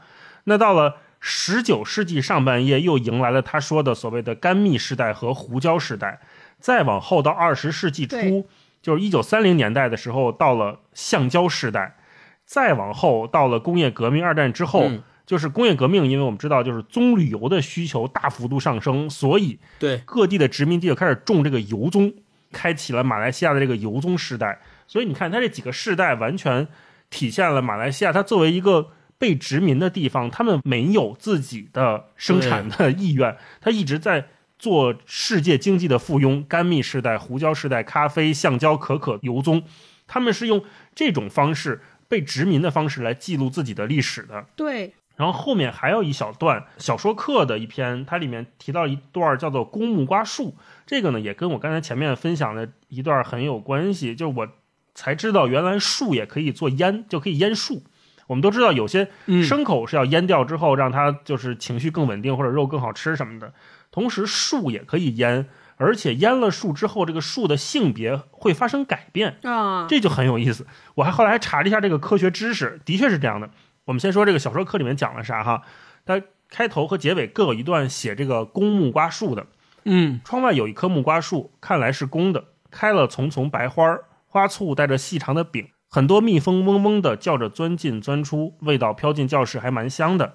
[0.45, 6.21] 那到了十九世纪上半叶，又迎来了他说的所谓的甘蜜时代和胡椒时代，
[6.61, 8.45] 再往后到二十世纪初对，
[8.87, 11.97] 就是一九三零年代的时候，到了橡胶时代，
[12.45, 14.85] 再往后到了工业革命二战之后。
[14.85, 22.15] 嗯就是工业革命，因为我们知道，就是棕榈油的需求大幅度上升，所以对，各地的殖民地就开始种这个油棕，
[22.53, 24.61] 开启了马来西亚的这个油棕时代。
[24.87, 26.69] 所以你看，它这几个世代完全
[27.11, 34.29] 体现了马来西亚它作为一个被殖民的地方，他们没有自己的生产的意愿，它一直在
[34.59, 36.45] 做世界经济的附庸。
[36.47, 39.63] 甘蜜时代、胡椒时代、咖啡、橡胶、可可、油棕，
[40.07, 40.63] 他们是用
[40.95, 44.47] 这种方式被殖民的方式来记录自己的历史的。
[44.55, 54.15] 对，然后后面还有一小段小说课的一篇，它里面提到一段叫做“公木瓜树”，这个呢也跟我刚才前面分享的一段很有关系。
[54.15, 54.49] 就是我
[54.95, 57.83] 才知道，原来树也可以做腌，就可以腌树。
[58.29, 63.53] 我们都知道，有些嗯牲口是要腌掉之后，让它就是情绪更稳定，或者肉更好吃什么的。
[63.97, 65.47] 同时，树也可以阉，
[65.79, 69.39] 而且阉了树之后，这个树的性别会发生改变。
[69.43, 70.67] 啊，这就很有意思。
[70.97, 73.49] 我还后来还查了一下这个科学知识，的确是这样的。
[73.87, 75.63] 我们先说这个小说课里面讲了啥哈？
[76.05, 76.21] 它
[76.51, 79.47] 开头和结尾各有一段写这个公木瓜树的。
[79.87, 90.35] 嗯窗外有一棵木瓜树，看来是公的，开了丛丛白花儿，花簇带着细长的柄，很多蜜蜂嗡嗡的叫着钻进钻出，味道飘进教室，还蛮香的。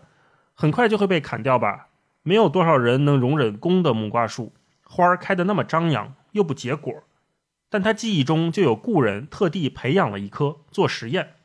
[0.55, 1.89] 很快就会被砍掉吧？
[2.24, 4.53] 没有多少人能容忍公的木瓜树，
[4.84, 6.93] 花儿开得那么张扬，又不结果。
[7.69, 11.36] 但他记忆中就有故人特地培养了一棵做实验，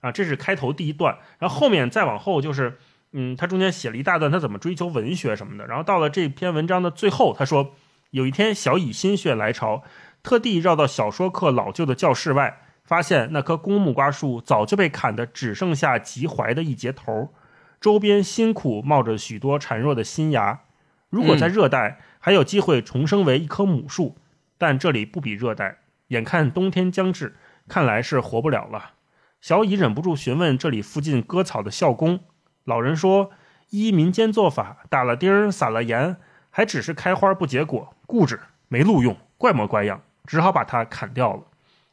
[0.00, 2.78] 啊，这是开头第一段，然后后面再往后就是，
[3.12, 7.74] 嗯，他中间写了一大段他怎么追求文学什么的，然后到了这篇文章的最后，他说
[8.10, 9.84] 有一天小乙心血来潮，
[10.22, 17.28] 特地绕到小说课老旧的教室外，发现那棵公木瓜树早就被砍得只剩下及怀的一截头儿，
[17.84, 20.62] 周边辛苦冒着许多孱弱的新芽。
[21.10, 24.16] 如果在热带，还有机会重生为一棵母树，
[24.56, 25.80] 但这里不比热带。
[26.06, 27.36] 眼看冬天将至，
[27.68, 28.92] 看来是活不了了。
[29.42, 32.20] 小乙忍不住询问这里附近割草的校工，
[32.64, 33.32] 老人说：
[33.68, 36.16] 依民间做法，打了钉儿，撒了盐，
[36.48, 41.42] 还只是开花不结果，固执没路用，怪模怪样，只好把它砍掉了。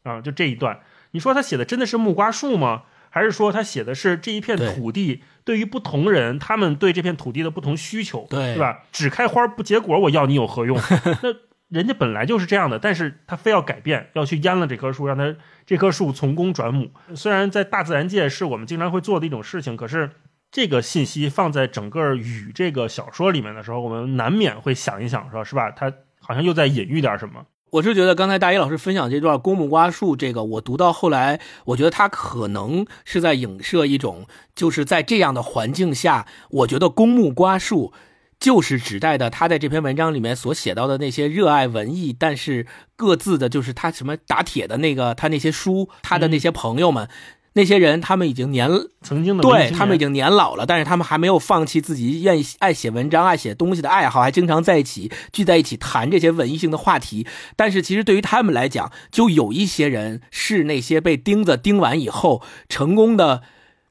[0.03, 0.79] 啊，就这一段，
[1.11, 2.83] 你说他写的真的是木瓜树吗？
[3.13, 8.83] 还是说他写的是这一片土地对于不同人，他们对这片土地的不同需求，对是吧？
[8.91, 10.79] 只开花不结果，我要你有何用？
[11.21, 11.29] 那
[11.67, 15.35] 人家本来就是这样的，但是他非要改变，要去淹了这棵树，让它
[15.65, 16.89] 这棵树从公转母。
[17.13, 20.09] 虽然在大自然界是我们经常会做的一种事情，可是
[20.49, 25.71] 这个信息放在整个雨这个小说里面的时候，我们难免会想一想，说是吧？
[25.71, 27.45] 他好像又在隐喻点什么。
[27.71, 37.93] 我是觉得刚才大一老师分享这段公木瓜树，这个我读到后来，我觉得他可能是在影射一种，就是在这样的环境下，我觉得公木瓜树
[38.37, 42.67] 就是指代的他在这篇文章里面所写到的那些热爱文艺，但是
[42.97, 47.07] 各自的就是他什么打铁的那个他那些书，他的那些朋友们。
[47.53, 48.69] 那些人，他们已经年
[49.01, 57.27] 曾经的对他们已经年老了，但是他们还没有放弃自己愿意爱写文章、爱写东西的爱好，还经常在一起聚在一起谈这些文艺性的话题。
[57.57, 63.41] 但是其实对于他们来讲，就有一些人是那些被钉子钉完以后成功的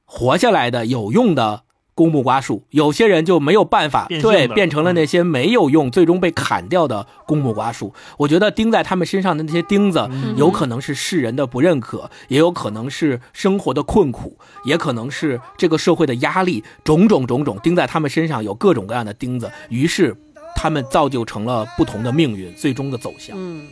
[0.05, 1.65] 活下来的有用的。
[1.95, 7.93] 公木瓜树，有些人就没有办法，变对，变成了那些没有用、最终被砍掉的公木瓜树。
[8.19, 20.17] 我觉得钉在他们身上的那些钉子，有可能是世人的不认可，也有可能是生活的困苦，也可能是这个社会的压力，种种种种钉在他们身上，有各种各样的钉子，于是
[20.57, 23.37] 他们造就成了不同的命运，最终的走向。
[23.39, 23.67] 嗯，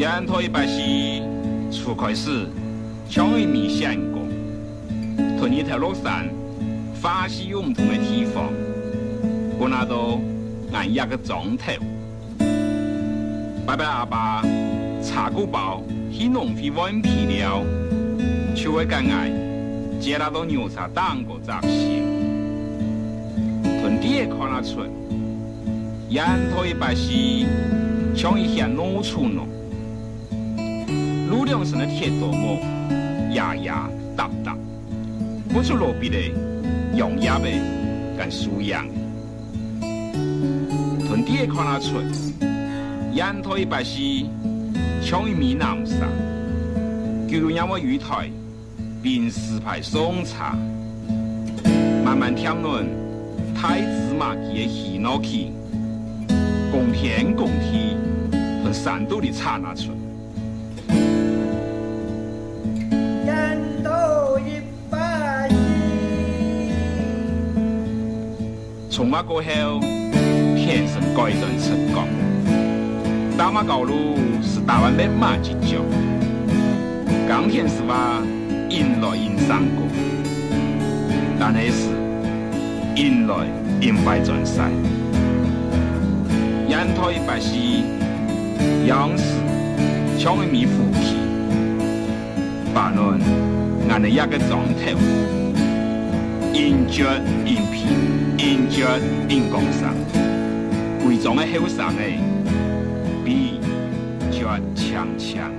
[0.00, 0.80] 沿途一百是
[1.70, 2.46] 初开始，
[3.06, 4.26] 像一面相公，
[5.38, 6.24] 同一条路上，
[6.94, 8.50] 发现有唔同嘅地方，
[9.58, 10.22] 我那度
[10.72, 11.72] 按压个钟头。
[13.66, 14.42] 拜拜阿爸，
[15.02, 17.62] 茶古堡去农会揾皮料，
[18.56, 19.30] 就会干爱，
[20.00, 22.00] 接那到牛茶当个杂西，
[23.62, 24.80] 屯地看那出，
[26.08, 27.44] 沿途一百是
[28.16, 29.46] 像一项农村咯。
[31.30, 32.58] 路两上的铁道木，
[33.34, 34.56] 压压搭搭，
[35.48, 36.18] 不出路边的
[36.96, 37.44] 用压的
[38.18, 38.84] 跟输样。
[41.06, 41.98] 屯地看那出，
[43.12, 44.00] 沿途一百是
[45.00, 46.00] 像一面南山，
[47.28, 48.28] 叫人让我鱼台
[49.00, 50.58] 并石牌送茶，
[52.04, 52.88] 慢慢添论
[53.54, 55.52] 太子马蹄的喜闹去，
[56.72, 57.96] 共天共地，
[58.64, 59.92] 和山都的刹那出。
[69.00, 69.80] 从那过后，
[70.58, 72.04] 天生改变成功。
[73.34, 73.94] 大马高路
[74.42, 75.78] 是台湾的马吉角，
[77.26, 78.22] 钢铁是吧？
[78.68, 79.86] 迎来迎上过，
[81.38, 81.88] 但那是
[82.94, 83.46] 迎来
[83.80, 84.70] 迎败转赛。
[86.68, 87.56] 沿途一百是
[88.86, 89.24] 样式，
[90.18, 91.16] 像一面虎皮，
[92.74, 93.18] 把论
[93.88, 95.39] 按了一个钟头。
[96.60, 97.06] 因脚
[97.46, 97.86] 因皮，
[98.36, 98.86] 因脚
[99.30, 99.94] 因工伤，
[101.02, 102.18] 贵重的后生诶，
[103.24, 103.58] 比
[104.30, 105.50] 脚强强。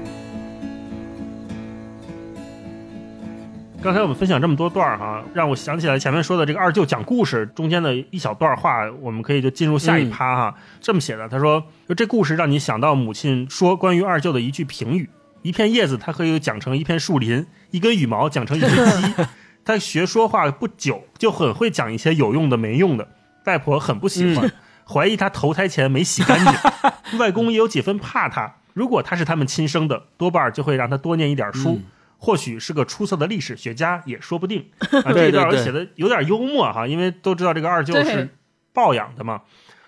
[3.82, 10.56] 刚才我们分享这么多段儿哈，让我想起来前面说的这个二舅讲故事中间的一小段话，我们可以就进入下一趴哈。
[10.82, 15.10] 这么写的，他说：“就这故事让你想到母亲说关于二舅的一句评语：
[15.42, 19.24] 一片叶子，它可以讲成一片树林；一根羽毛讲成一只鸡。
[19.64, 23.08] 他学说话不久，就很会讲一些有用的没用的。
[23.46, 24.52] 外婆很不喜欢，
[24.88, 26.54] 怀疑他投胎前没洗干净。
[27.20, 28.56] 外公也有几分怕他。
[28.74, 31.82] 如果他是他们亲生的，多半就会让他多念一点书。
[32.18, 34.70] 或许是个出色的历史学家也说不定。
[35.04, 38.30] 啊，这一段写的有点幽默哈，因为都知道这个二舅是
[38.74, 39.42] 抱养的嘛。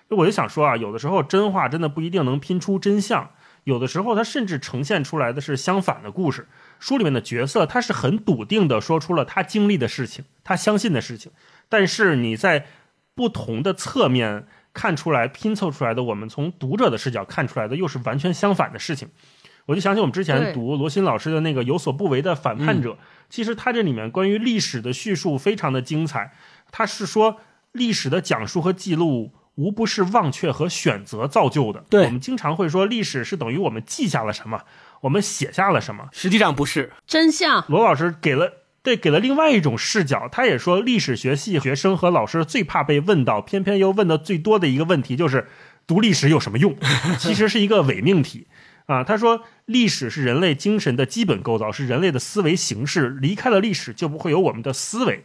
[0.10, 3.30] 我就想说啊，有的时候真话真的不一定能拼出真相，
[3.64, 6.48] 有的时候它甚至呈现出来的是相反的故事。
[6.84, 11.32] 书里面的角色他是很笃定的说出了他经历的事情，他相信的事情，
[11.70, 12.66] 但是你在
[13.16, 19.08] 不同的侧面看出来、拼凑出来的，我们从读者的视角看出来的又是完全相反的事情。
[19.66, 22.92] 我就想起我们之前读罗新老师的那个《有所不为的反叛者》，
[23.30, 26.34] 其实他这里面关于历史的叙述非常的精彩。
[26.70, 27.38] 他是说
[27.72, 31.86] 历史的讲述和记录无不是忘却和选择造就的。
[31.90, 34.64] 对我们经常会说历史是等于我们记下了什么，
[35.04, 36.10] 我们写下了什么。
[36.12, 36.92] 实际上不是。
[37.08, 37.64] 真相。
[37.70, 38.52] 罗老师给了
[38.82, 45.48] 对给了另外一种视角，他也说历史学系学生和老师最怕被问到，偏偏又问的最多的一个问题就是
[45.88, 46.76] 读历史有什么用？
[47.18, 48.48] 其实是一个伪命题。
[48.86, 53.12] 啊，他说，历史是人类精神的基本构造，是人类的思维形式。
[53.22, 55.24] 离开了历史，就不会有我们的思维。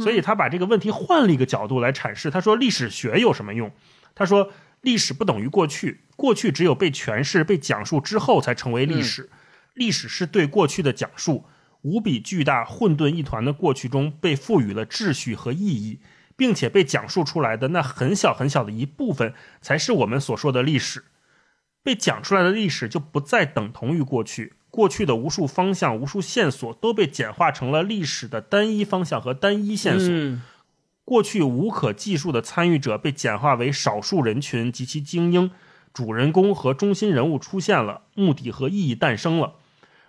[0.00, 2.30] 所以他把这个问题换了一个角度来阐释。
[2.30, 3.72] 他说，历史学有什么用？
[4.14, 9.30] 他说，历史不等于过去，过去只有被诠释、被讲述之后才成为历史。
[9.74, 11.44] 历史是对过去的讲述，
[11.82, 16.00] 无比巨大、混沌一团的过去中被赋予了秩序和意义，
[16.36, 21.04] 并且被讲述出来的那很小很小的一部分，才是我们所说的历史。
[21.82, 30.08] 被讲出来的历史就不再等同于过去，过去的无数方向、无数线索都被简化成了历史的单一方向和单一线索。
[30.10, 30.42] 嗯，
[31.10, 35.50] 过去无可计数的参与者被简化为少数人群及其精英，
[35.92, 39.54] 主人公和中心人物出现了，目的和意义诞生了。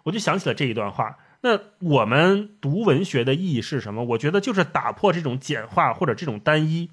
[0.04, 1.18] 我就想起了这一段话。
[1.42, 4.04] 那我们读文学的意义是什么？
[4.04, 6.92] 我觉得就是打破这种简化或者这种单一。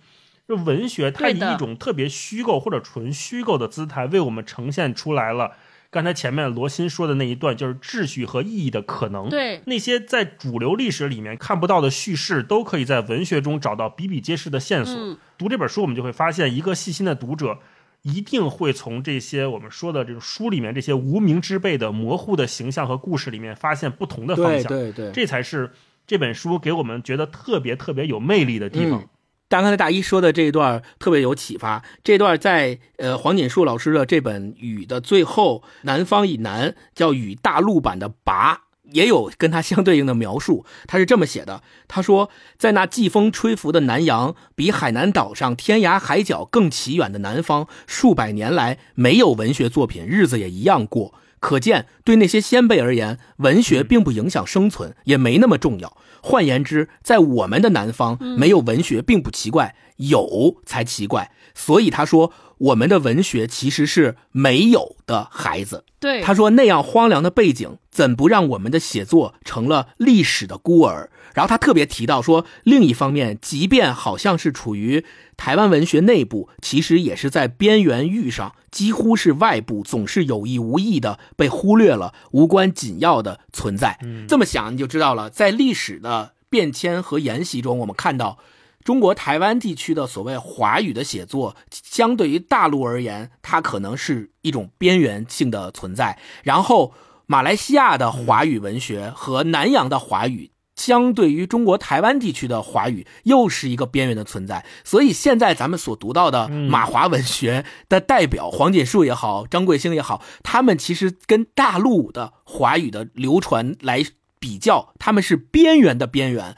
[0.48, 5.52] 就文学，它以一种特别虚构或者纯虚构的姿态，为我们呈现出来了
[5.91, 9.28] 刚才前面罗新说的那一段，就是秩序和意义的可能。
[9.30, 14.95] 对，那些在主流历史里面看不到的叙事，都可以在文学中找到比比皆是的线索。
[14.95, 17.59] 嗯读这本书，我们就会发现，一个细心的读者
[18.03, 24.68] 一定会从这些我们说的这种书里面这些无名之辈的模糊的形象和故事里面，发现不同的方对向。
[24.68, 25.12] 对对。
[25.12, 25.70] 这才是
[26.07, 29.01] 这本书给我们觉得特别特别有魅力的地方。
[29.01, 29.09] 嗯
[29.49, 38.62] 但刚才大一说的这一段特别有启发，这段在呃黄锦树老师的这本《雨》的最后，南方以南叫《雨》大陆版的“拔”。
[38.90, 51.12] 也有跟它相对应的描述，他是这么写的：他说，在那季风吹拂的南洋，比海南岛上天涯海角更奇远的南方，数百年来没有文学作品，日子也一样过。
[51.38, 55.94] 可见对那些先辈而言，文学并不影响生存，也没那么重要。
[56.23, 61.31] 换言之，在我们的南方，没有文学并不奇怪，有才奇怪。
[61.55, 65.85] 所以他说，我们的文学其实是没有的孩子。
[65.99, 71.11] 对，他说那样荒凉的背景，怎不让我们的写作成了历史的孤儿？
[71.39, 75.05] 然后他特别提到说，另一方面，即便好像是处于
[75.36, 84.01] 台湾文学内部，其实也是在边缘域上，几乎是外部，总是有意无意的被忽略了，无关紧要的存在。
[84.03, 88.39] 嗯这么想你就知道了，在历史的变迁和沿袭中，我们看到。
[88.84, 96.18] 中国台湾地区的所谓华语的写作，相对于大陆而言，它可能是一种边缘性的存在。
[96.43, 96.95] 然后，
[97.26, 104.64] 马来西亚的华语文学和南洋的华语，相对于中国台湾地区的华语，又是一个边缘的存在。
[104.85, 114.05] 所以，现在咱们所读到的马华文学的代表黄锦树也好，张贵兴也好，他们其实跟大陆的华语的流传来
[114.39, 116.57] 比较，他们是边缘的边缘。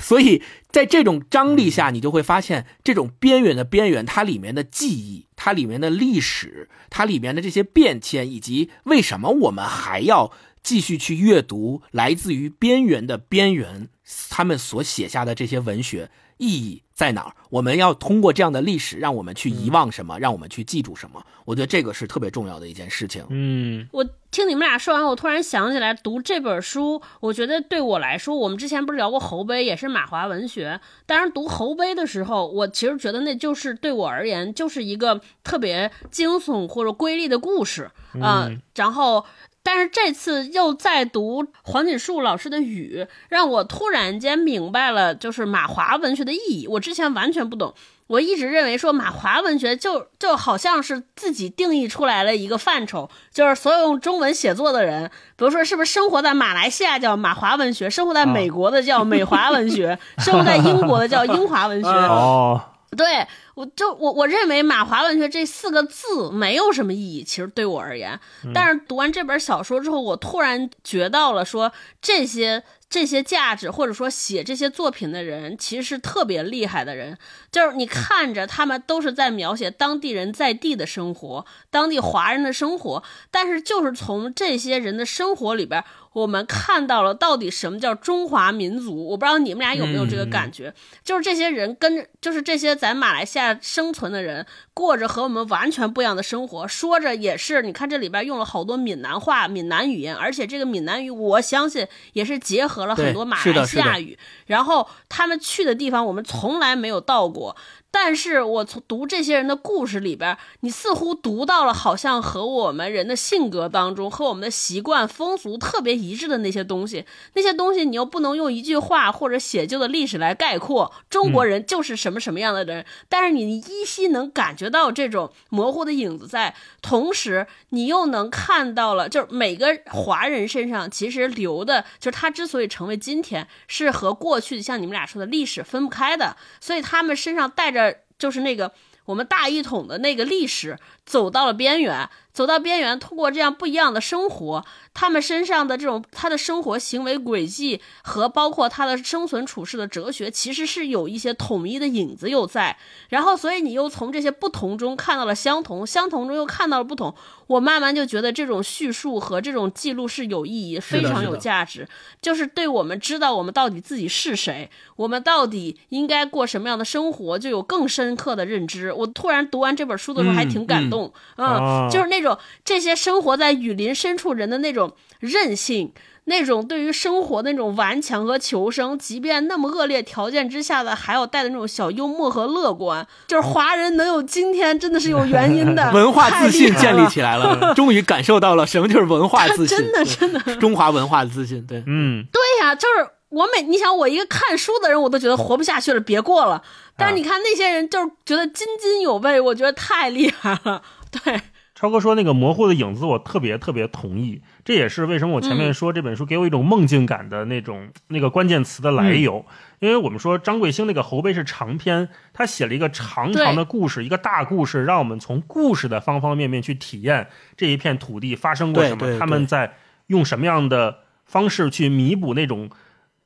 [0.00, 10.32] 所以在这种张力下，你就会发现，这种边缘的边缘，它里面的记忆，它里面的历史，它里面的这些变迁，以及为什么我们还要
[10.62, 13.88] 继续去阅读来自于边缘的边缘
[14.30, 17.34] 他们所写下的这些文学，意义在哪儿？
[17.50, 21.24] 我们要通过这样的历史，让我们去遗忘什么，让我们去记住什么？
[21.44, 23.24] 我觉得这个是特别重要的一件事情。
[23.30, 30.80] 嗯，我听你们俩说完，我突然想起来，读这本书，我觉得对我来说，我们之前不是聊过侯碑，也是马华文学。
[31.06, 37.90] 当然，读侯碑的时候，我其实觉得那就是对我而言，就是一个特别惊悚或者瑰丽的故事
[38.20, 39.24] 啊、嗯然后。
[39.62, 46.66] 但是这次又在读黄锦树老师的《雨》，让我突然间明白了，就是马华文学的意义。
[46.66, 47.72] 我之前完全不懂，
[48.08, 61.88] 我一直认为说马华文学就就好像是自己定义出来了一个范畴，就是所有用中文写作的人，比如说是不是生活在马来西亚叫马华文学，生活在美国的叫美华文学，生活在英国的叫英华文学。
[61.88, 62.60] 哦，
[62.96, 68.18] 对，我就我我认为马华文学这四个字没有什么意义，其实对我而言。
[68.54, 77.18] 但是读完这本小说之后，我突然觉到了说这些这些价值，或者说写这些作品的人，其实是特别厉害的人。
[77.50, 89.08] 就是你看着他们都是在描写当地人在地的生活，当地华人的生活，但是就是从这些人的生活里边，我们看到了到底什么叫中华民族。
[89.08, 104.18] 我不知道你们俩有没有这个感觉，就是这些人跟着，就是这些在马来西亚生存的人，过着和我们完全不一样的生活，说着也是，你看这里边用了好多闽南话、闽南语言，而且这个闽南语，我相信也是结合了很多马来西亚语。
[104.46, 107.56] 然后他们去的地方，我们从来没有到过。
[107.94, 117.04] 但是我从读这些人的故事里边，你似乎读到了好像和我们人的性格当中、和我们的习惯风俗特别一致的那些东西。
[117.34, 122.84] 那些东西你又不能用一句话或者写就的历史来概括，中国人就是什么什么样的人。
[123.10, 137.81] 但是你依稀能感觉到这种模糊的影子在，同时你又能看到了，就是每个华人身上其实留的，就是他之所以成为今天，是和过去像你们俩说的历史分不开的，所以他们身上带着
[138.22, 138.70] 就是那个
[139.06, 144.64] 我们大一统的那个历史，走到了边缘，走到边缘，通过这样不一样的生活，
[144.94, 152.76] 他们身上的这种他的生活行为轨迹和包括他的生存处世的哲学，其实是有一些统一的影子又在。
[153.08, 157.14] 然后，所以你又从这些不同中看到了相同，相同中又看到了不同。
[157.48, 161.86] 我慢慢就觉得这种叙述和这种记录是有意义，非常有价值，
[162.22, 168.90] 就是对我们知道我们到底自己是谁，我们到底应该过什么样的生活，就有更深刻的认知。
[168.90, 175.92] 我突然读完这本书的时候还挺感动，嗯，哦就是那种这些生活在雨林深处人的那种韧性。
[176.26, 185.90] 那种对于生活的那种顽强和求生，即便那么恶劣条件之下的，还要带的那种小幽默和乐观，就是华人能有今天，真的是有原因的。
[185.92, 187.04] 文化自信建立。
[187.08, 196.62] 起来了， 终于感受到了什么就是文化自信， 真的真的中华文化自信，对，嗯，对呀、就是我每你想我一个看书的人，我都觉得活不下去了，别过了。
[196.96, 200.82] 但是你看那些人，就是觉得津津有味，我觉得太厉害了。
[201.10, 201.42] 对，
[201.82, 204.40] 超哥说那个模糊的影子，我特别特别同意。
[204.64, 209.44] 这也是为什么我前面说这本书给我一种梦境感的那种、那个关键词的来由。
[209.80, 217.26] 因为我们说张贵兴那个侯碑是长篇，他写了一个长长的故事，一个大故事，让我们从故事的方方面面去体验
[217.56, 219.74] 这一片土地发生过什么，他们在
[220.06, 222.70] 用什么样的方式去弥补那种。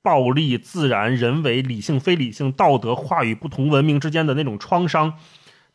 [0.00, 5.14] 暴力、自然、人为、理性、非理性、道德、话语不同文明之间的那种创伤，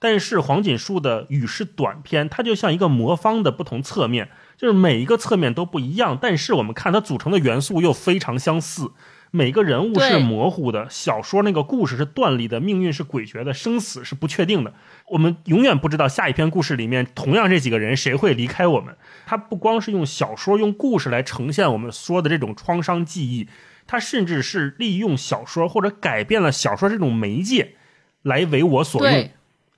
[0.03, 8.93] 但是黄锦树的语是短篇，它就像一个魔方的不同侧面，就是每一个侧面都不一样，但是我们看它组成的元素又非常相似。
[9.29, 14.73] 每个人物是模糊的，小说那个故事是断裂的，命运是诡谲的，生死是不确定的。
[15.09, 18.97] 我们永远不知道下一篇故事里面同样这几个人谁会离开我们。
[19.27, 23.47] 他不光是用小说、用故事来呈现我们说的这种创伤记忆，
[23.85, 27.75] 他甚至是利用小说或者改变了小说这种媒介
[28.23, 29.31] 来为我所用对。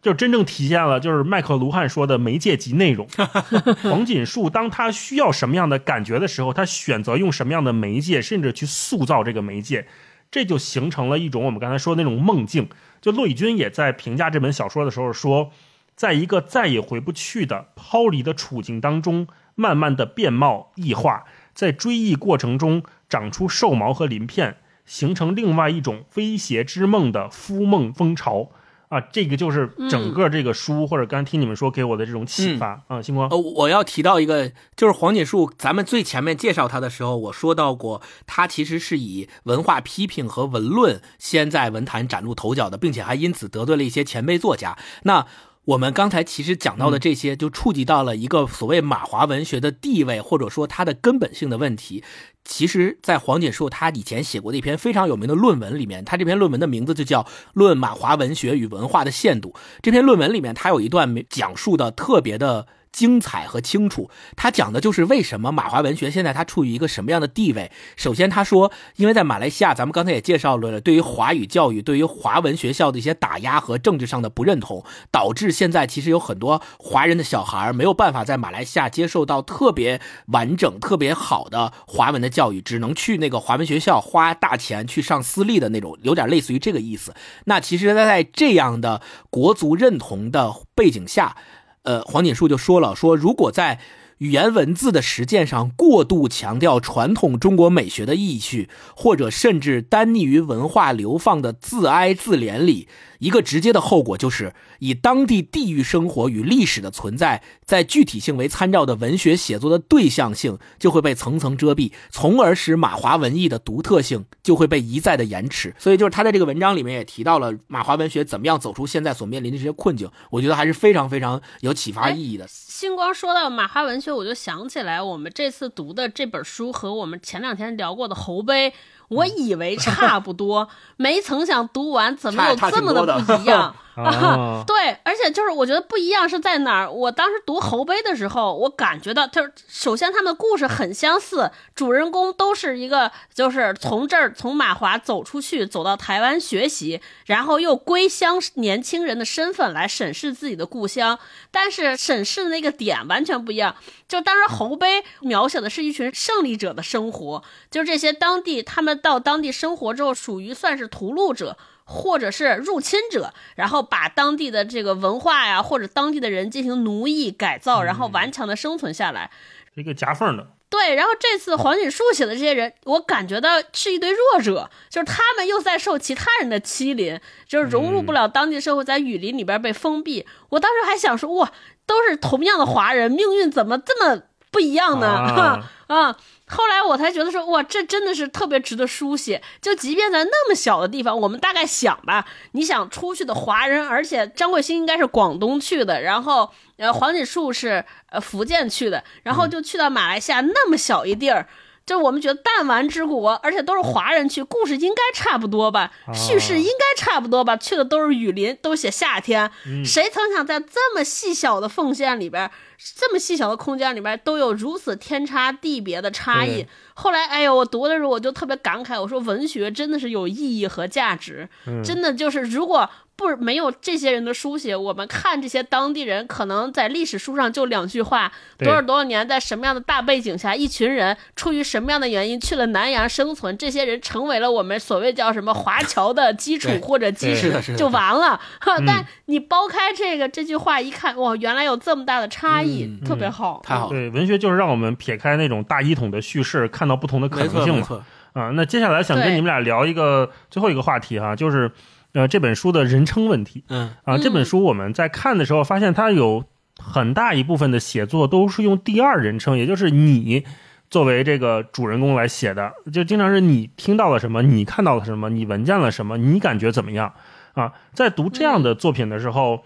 [0.04, 3.08] 就真正体现了就是麦克卢汉说的媒介及内容。
[3.84, 9.88] 黄锦树当他需要什么样的感觉的时候，他选择用什么样的媒介，甚至去塑造这个媒介，
[10.30, 12.68] 这就形成了一种我们刚才说的那种梦境。
[13.02, 15.52] 就骆以军也在评价这本小说的时候说，
[15.96, 21.24] 在一个再也回不去的抛离的处境当中，慢慢的变貌异化，
[21.54, 28.50] 在追忆过程中长出兽毛和鳞片，形成另外一种威胁之梦的夫梦风潮。
[28.94, 35.52] 啊，这个就是整个这个书，或者刚才听你们说给我的这种启发、啊，星光呃，我要提到一个，就是黄锦树。
[35.58, 44.78] 咱们最前面介绍他的时候，我说到过，他其实是以文化批评和文论先在文坛崭露头角的，并且还因此得罪了一些前辈作家。
[45.02, 45.26] 那
[45.66, 52.04] 我们刚才其实讲到的这些，就触及到了一个所谓马华文学的地位，或者说它的根本性的问题。
[52.44, 57.24] 其实，在黄锦树他以前写过的一篇非常有名的论文里面，他这篇论文的名字就叫
[57.54, 59.52] 《论马华文学与文化的限度》。
[59.82, 64.10] 这篇论文里面，他有一段讲述的特别的精彩和清楚。
[64.38, 67.70] 他讲的就是为什么马华文学现在它处于一个什么样的地位。
[67.98, 87.14] 首先，他说，因为在马来西亚，咱们刚才也介绍了，对于华语教育、对于华文学校的一些打压和政治上的不认同，导致现在其实有很多华人的小孩没有办法在马来西亚接受到特别完整、特别好的华文的教育，只能去那个华文学校花大钱去上私立的那种，有点类似于这个意思。
[87.46, 89.02] 那其实他，在这样的
[89.32, 91.36] 国族认同的背景下，
[91.84, 93.80] 呃，黄锦树就说了，说如果在
[94.24, 102.88] 语言文字的实践上过度强调传统中国美学的意趣，或者甚至单溺于文化流放的自哀自怜里，
[103.20, 115.76] 一个直接的后果就是以当地地域生活与历史的存在，在具体性为参照的文学写作的对象性就会被层层遮蔽，从而使马华文艺的独特性就会被一再的延迟。
[115.78, 122.48] 所以，就是他在这个文章里面也提到了马华文学怎么样走出现在所面临的这些困境，我觉得还是非常非常有启发意义的。
[122.84, 128.74] 星光说到马华文学，我就想起来我们这次读的这本书和我们前两天聊过的侯碑，
[129.08, 133.74] 我以为差不多，没曾想读完怎么有这么的不一样。
[133.96, 136.92] 啊， 对，而且就是我觉得不一样是在哪儿？
[136.92, 151.20] 我当时读侯碑的时候，我感觉到就是首先他们的故事很相似，主人公都是一个就是从这儿从马华走出去，走到台湾学习，然后又归乡年轻人的身份来审视自己的故乡，
[151.52, 153.76] 但是审视的那个点完全不一样。
[154.08, 161.58] 就当时侯碑描写的是一群胜利者的生活，就是这些当地他们到当地生活之后，属于算是屠戮者。
[161.86, 169.30] 或者是入侵者，然后把当地的这个文化呀，或者当地的人进行奴役改造，然后顽强的生存下来。
[169.76, 180.28] 一个夹缝的，对，然后这次黄锦树写的这些人，我感觉到是一堆弱者，就是他们又在受其他人的欺凌，就是融入不了当地社会，在雨林里边被封闭。
[180.50, 181.52] 我当时还想说，哇，
[181.88, 184.22] 都是同样的华人，命运怎么这么
[184.54, 185.08] 不一样呢？
[185.08, 186.16] 啊 啊！
[186.48, 189.42] 后来我才觉得说，哇，这真的是特别值得书写。
[189.62, 201.48] 就即便在那么小的地方，我们大概想吧，你想出去的华人，而且张桂兴应该是广东去的，然后呃黄锦树是呃福建去的，然后就去到马来西亚那么小一地儿。
[201.86, 209.52] 就我们觉得弹丸之国，而且都是华人去，故事应该差不多吧，叙事应该差不多吧，去的都是雨林，都写夏天，
[209.86, 212.50] 谁曾想在这么细小的缝线里边，
[212.96, 216.66] 这么细小的空间里边，都有如此天差地别的差异。
[216.94, 221.50] 后来，哎呦，我读的时候我就特别感慨，我说文学真的是有意义和价值，
[221.84, 238.40] 真的就是如果不没有这些人的书写，我们看这些当地人，可能在历史书上就两句话，多少多少年，在什么样的大背景下，一群人出于什么样的原因去了南洋生存，这些人成为了我们所谓叫什么华侨的基础或者基石就完了。
[238.86, 247.82] 但你剥开这个这句话一看，哇，原来有这么大的差异，嗯特别好，太好，对，文学就是让我们撇开那种大一统的叙事，看到不同的可能性嘛。
[247.82, 248.04] 错没
[248.34, 251.72] 错，啊，那接下来想跟你们俩聊一个最后一个话题哈、就是
[252.14, 254.18] 呃这本书的人称问题嗯啊。
[254.18, 256.46] 这本嗯书我们在看的时候发现，它有
[256.78, 260.46] 很大一部分的写作都是用第二人称，也就是你。
[260.90, 267.12] 作为这个主人公来写的，就经常是你听到了什么，你看到了什么，你闻见了什么，你感觉怎么样
[267.54, 267.74] 啊？
[267.94, 269.60] 在读这样的作品的时候，嗯，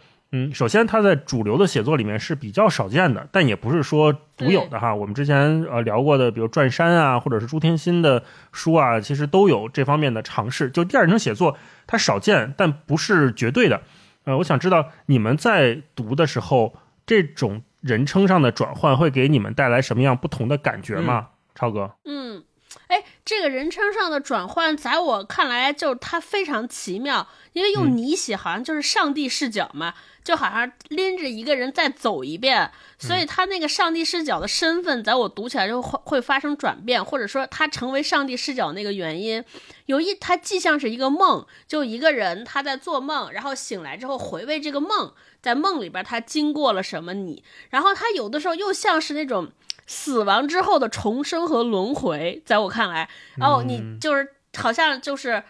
[0.54, 4.94] 首先它在主流的写作里面是比较少见的，但也不是说独有的哈。
[4.94, 10.70] 我们之前呃聊过的，比如转山啊，或者是朱天心的书啊，其实都有这方面的尝试。
[10.70, 13.82] 就第二人称写作，它少见，但不是绝对的。
[14.26, 16.76] 呃，我想知道你们在读的时候，
[17.06, 21.30] 这种人称上的转换会给你们带来什么样不同的感觉吗？
[21.56, 22.44] 超哥，嗯，
[22.88, 29.94] 哎，这个人称上的转换，在我看来，就是它非常奇妙，因为用你写好像就是上帝视角嘛，
[30.28, 39.42] 就好像拎着一个人再走一遍，所以他那个上帝视角的身份，在我读起来就会会发生转变，或者说他成为上帝视角那个原因，
[39.86, 49.50] 有一他既像是一个梦，就一个人他在做梦，然后醒来之后回味这个梦，在梦里边他经过了什么你，然后他有的时候又像是那种。
[49.90, 53.08] 死亡之后的重生和轮回，在我看来，
[53.40, 55.42] 哦，你就是好像就是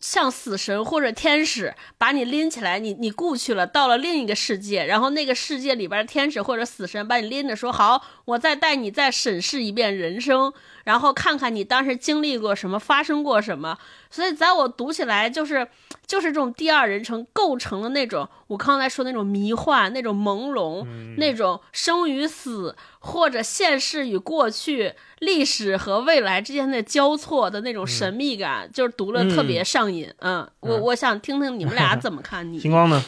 [0.00, 10.52] 像死神或者天使把你拎起来，你你故去了，到了另一个世界，然后那个世界里边的天使或者死神把你拎着说好，我再带你再审视一遍人生，
[10.90, 13.78] 然后看看你当时经历过什么，发生过什么。
[14.10, 15.68] 所以在我读起来，就是
[16.04, 20.84] 就是这种第二人称构成了那种我刚才说那种迷幻、那种朦胧、
[21.16, 30.12] 那种生与死或者现世与过去、历史和未来之间的交错的那种神秘感，就是读了特别上瘾。
[30.18, 32.58] 嗯，我我想听听你们俩 怎么看你。
[32.58, 33.00] 星光呢？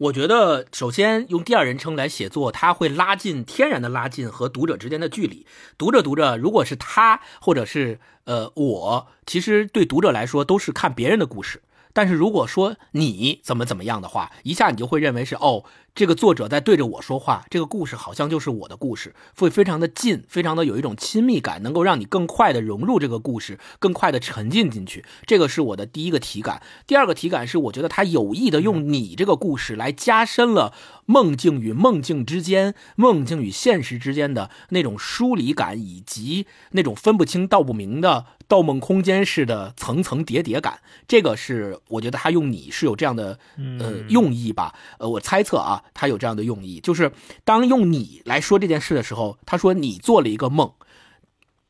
[0.00, 5.46] 我觉得，首先用第二人称来写作，它会拉近天然的拉近和读者之间的距离。
[5.76, 11.60] 读着读着，如果是他或者是呃我，其实对读者来说都是看别人的故事。
[11.92, 15.64] 但是如果说你怎么怎么样的话，一下你就会认为是哦，
[15.94, 25.04] 这个作者在对着我说话，这个故事好像就是我的故事，会非常的近，非常的有一种亲密感，能够让你更快的融入这个故事，更快的沉浸进去。
[25.26, 26.62] 这个是我的第一个体感。
[26.86, 30.72] 第二个体感是，我觉得他有意的用你这个故事来加深了
[31.06, 38.26] 梦境与梦境之间、梦境与现实之间的那种疏离感，以及那种分不清道不明的。
[38.50, 43.38] 盗梦空间式的层层叠叠感，这个是我觉得他用你是有这样的
[43.78, 44.74] 呃用意吧？
[44.98, 47.12] 呃，我猜测啊，他有这样的用意，就是
[47.44, 50.72] 当用你来说这件事的时候，他说你做了一个梦，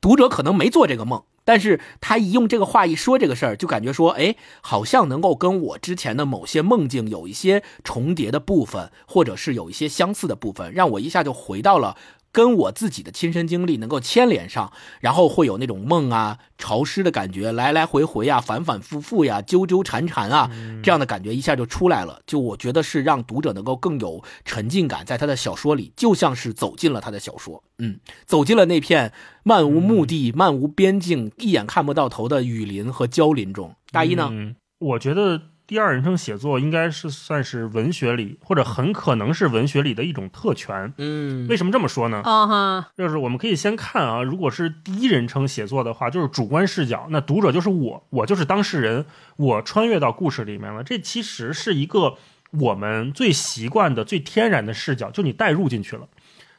[0.00, 11.96] 读者可能没做这个梦，但是他一用这个话一说这个事儿，就感觉说，哎，好像能够跟我之前的某些梦境有一些重叠的部分，或者是有一些相似的部分，让我一下就回到了。
[12.32, 20.50] 跟我自己的亲身经历能够牵连上，然后会有那种梦啊、潮湿的感觉，来来回回啊、反反复复呀、纠纠缠缠啊，
[20.82, 22.20] 这样的感觉一下就出来了。
[22.26, 29.12] 就我觉得是让读者能够更有沉浸感，在他的小说里，就像是走进了他的小说，嗯，走进了那片
[29.42, 33.74] 漫无目的、漫无边境、一眼看不到头的雨林和蕉林中。
[33.90, 34.28] 大一呢？
[34.30, 35.49] 嗯，我觉得。
[35.70, 40.92] 第二人称写作应该是算是文学里，或者很可能是文学里的一种特权。
[40.98, 42.22] 嗯，为什么这么说呢？
[42.24, 49.06] 啊哈，就是我们可以先看啊，如果是第一人称写作的话，就是主观视角，那读者就是我，我就是当事人，
[49.36, 50.82] 我穿越到故事里面了。
[50.82, 52.16] 这其实是一个
[52.50, 56.08] 我们最习惯的、最天然的视角，就你带入进去了。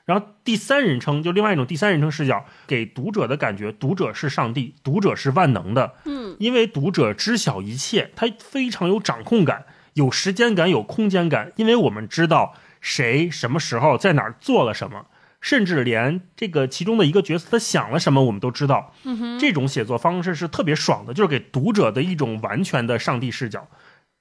[0.05, 5.93] 然后第三人称就另外一种第三人称视角，给读者的感觉，读者是上帝，读者是万能的。
[6.05, 11.51] 嗯，因为读者知晓一切，他非常有掌控感，有时间感，有空间感。
[11.55, 15.05] 因为我们知道谁什么时候在哪儿做了什么，
[15.39, 18.93] 甚至连这个其中的一个角色他想了什么，我们都知道。
[19.03, 23.67] 嗯哼，这种写作方式是特别爽的，就是给读者的一种完全的上帝视角，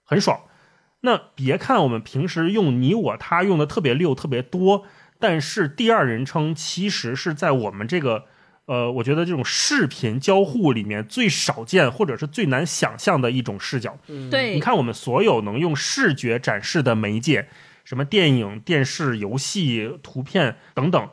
[0.05, 0.41] 很爽。
[1.03, 4.85] 那别看我们平时用你我他用的特别溜，特别多。
[5.21, 8.25] 但是第二人称其实是在我们这个，
[8.65, 13.99] 呃，我觉得这种视频交互里面最少见或者是最难想象的一种视角。
[14.31, 17.49] 对，你看我们所有能用视觉展示的媒介，
[17.85, 21.11] 什么电影、电视、游戏、图片等等，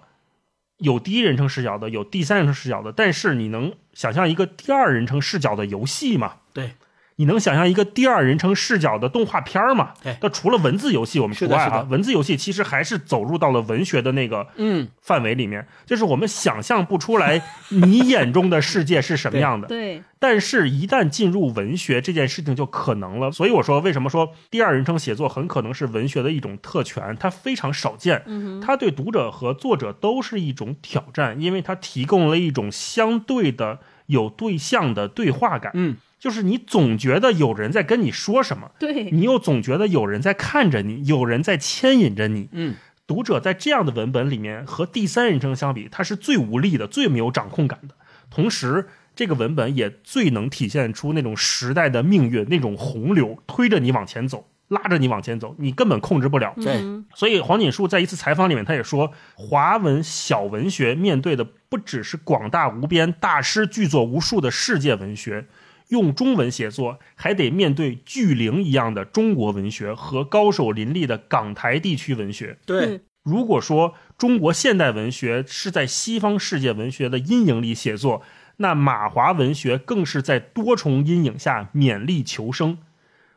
[0.77, 2.91] 有第一人称视角的，有第三人称视角的。
[2.91, 6.37] 但是你能想象一个第二人称视角的游戏吗？
[6.53, 6.75] 对。
[7.17, 9.93] 你能想象一个第二人称视角的动画片儿吗？
[10.03, 19.67] 对，那除了文字游戏，我们除外啊，文字游戏其实还是走入到了文学的那个嗯范围里面，就是我们想象不出来 你眼中的世界是什么样的。
[19.69, 23.31] 对，但是，一旦进入文学，这件事情就可能了。
[23.31, 27.17] 所以我说，为什么说第二人称写作很可能是文学的一种特权？
[27.19, 35.71] 它非常少见，嗯它对读者和作者都是一种挑战，因为它提供了一种相对的有对象的对话感。
[35.73, 35.97] 嗯。
[36.19, 42.49] 就是你总觉得有人在跟你说什么，对你又总觉得有人在看着你，有人在牵引着你。
[42.51, 42.75] 嗯，
[43.05, 47.95] 读者在这样的文本里面和第三人称相比，他是最无力的，最没有掌控感的。
[48.29, 54.49] 同时，这个文本也最能体现出那种时代的命运，那种洪流推着你往前走。
[54.69, 56.53] 拉着你往前走，你根本控制不了。
[56.57, 65.45] 对嗯所以黄锦树在一次采访里面，他也说，华文小文学面对的不只是广大无边、大师巨作无数的世界文学，
[65.89, 72.57] 用中文写作，还得面对巨灵一样的中国文学和高手林立的港台地区文学。
[72.65, 78.23] 对，如果说中国现代文学是在西方世界文学的阴影里写作，
[78.57, 82.79] 那马华文学更是在多重阴影下勉力求生。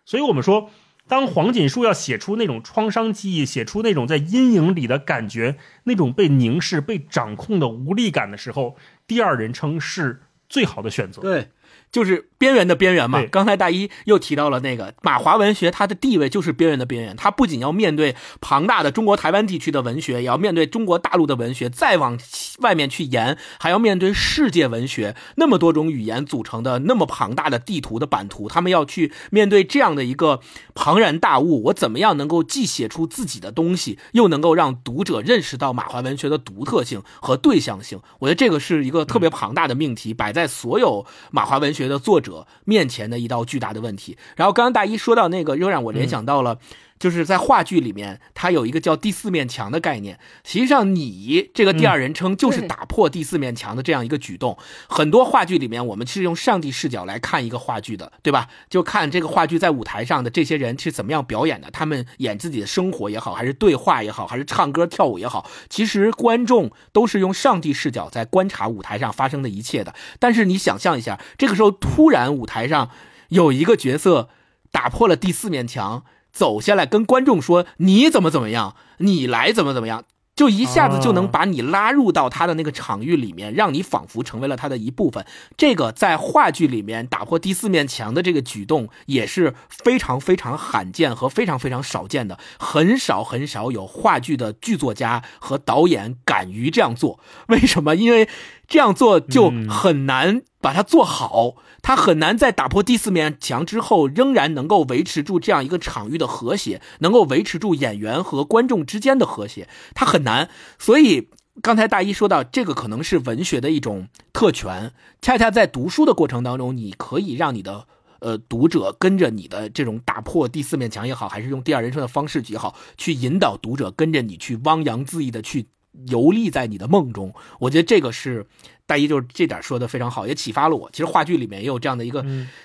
[0.04, 0.70] 所以我们说，
[1.06, 11.20] 当黄锦树要写出那种创伤记忆，写出那种在阴影里的感觉，那种被凝视、被掌控的无力感的时候，第二人称是最好的选择。
[11.20, 11.48] 对，
[11.92, 13.22] 就是边缘的边缘嘛。
[13.30, 17.16] 刚才大一又提到了那个马华文学，它的地位就是边缘的边缘。
[17.16, 22.18] 它不仅要面对庞大的中国台湾地区的文学，也要面对中国大陆的文学，再往
[22.58, 30.40] 外面去延，还要面对世界文学那么多种语言组成的那么庞大的地图的版图，他们要去面对这样的一个
[30.74, 38.00] 庞然大物，我怎么样能够既写出自己的东西，又能够让读者认识到马华文学的独特性和对象性？
[38.20, 44.16] 我觉得这个是一个特别庞大的命题，摆在所有马华文学的作者面前的一道巨大的问题。
[44.36, 46.58] 然后刚刚大一说到那个，又让我联想到了。
[47.00, 50.20] 就是在话剧里面，它有一个叫第四面墙的概念。
[50.44, 54.58] 实际上，你这个第二人称就是打破第四面墙的这样一个举动。
[54.86, 58.48] 很多话剧里面，我们是用上帝视角来看一个话剧的，对吧？
[58.68, 69.94] 就看这个话剧在舞台上的这些人是怎么样表演的，他们演自己的生活也好，还是对话也好，还是唱歌跳舞也好，其实观众都是用上帝视角在观察舞台上发生的一切的。
[70.18, 72.90] 但是你想象一下，这个时候突然舞台上
[73.30, 74.28] 有一个角色
[74.70, 76.04] 打破了第四面墙。
[76.32, 80.04] 走下来跟观众说你怎么怎么样，你来怎么怎么样，
[80.34, 85.26] 就一下子就能把你拉入到他的那个场域里面，让你仿佛成为了他的一部分。
[85.56, 97.20] 这个在话剧里面打破第四面墙的这个举动也是非常非常罕见和非常非常少见的，很少很少有话剧的剧作家和导演敢于这样做。
[97.48, 97.94] 为什么？
[97.96, 98.28] 因为
[98.66, 101.56] 这样做就很难把它做好。
[101.82, 110.48] 他很难在打破第四面墙之后，仍然能够维持住这样一个场域的和谐，能够维持住演员和观众之间的和谐，他很难。
[110.78, 111.28] 所以
[111.62, 117.86] 刚才大一说到，这个可能是文学的一种特权，恰恰在读书的过程当中，你可以让你的。
[118.22, 125.68] 呃，读者跟着你的这种打破第四面墙也好，还是用第二人称的方式也好，去引导读者跟着你去汪洋恣意的去
[126.06, 127.32] 游历在你的梦中。
[127.60, 128.46] 我觉得这个是
[128.90, 130.90] 大一就是这点说的非常好，也启发了我。
[130.90, 132.24] 其实话剧里面也有这样的一个，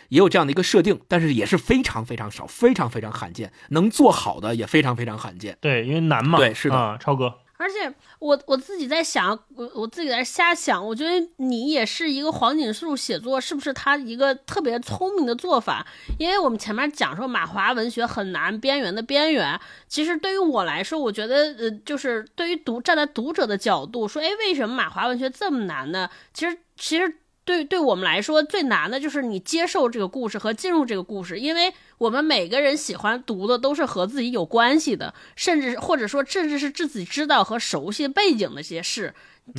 [0.10, 5.56] 也有这样的一个设定，但是也是非常非常少，非常非常罕见，能做好的也非常非常罕见。
[5.62, 6.40] 对，因为难嘛。
[6.40, 15.86] 对是的啊，超哥，而且我我自己在想，我我自己在瞎想，我觉得你也是一个黄锦树写作，是不是他一个特别聪明的做法？
[16.20, 19.60] 因为我们前面讲说马华文学很难，边缘的边缘。
[19.88, 26.10] 其实对于我来说，我觉得呃，就是对于读站在读者的角度说，哎，为什么马华文学这么难呢？
[26.34, 27.18] 其实其实。
[27.46, 39.14] 对，对我们来说最难的就是你接受这个故事和进入这个故事，因为我们每个人喜欢读的都是和自己有关系的，甚至或者说甚至是自己知道和熟悉背景的一些事，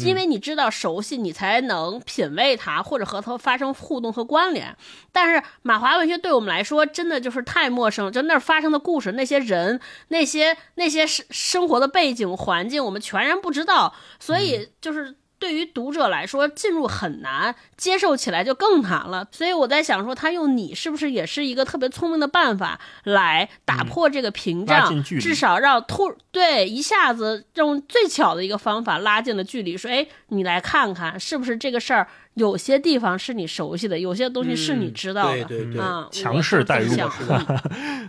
[0.05, 4.77] 因为你知道熟悉，你才能品味它或者和它发生互动和关联。
[5.13, 15.15] 但是马华文学对我们来说真的就是太陌生，就那儿发生的故事、那些人、那些那些生生活的背景环境，我们全然不知道，所以就是。
[15.47, 19.29] 对于读者来说，进入很难，接受起来就更难了。
[19.31, 29.77] 所以我在想说，他用你是不是也是一个特别聪明的办法，来打破这个屏障，至少让突对一下子用最巧的一个方法拉近了距离。
[29.77, 35.45] 说，哎，你来看看，是不是这个事儿有些地方是你熟悉的，有些东西是你知道的。
[35.45, 36.93] 对对对啊，强势带入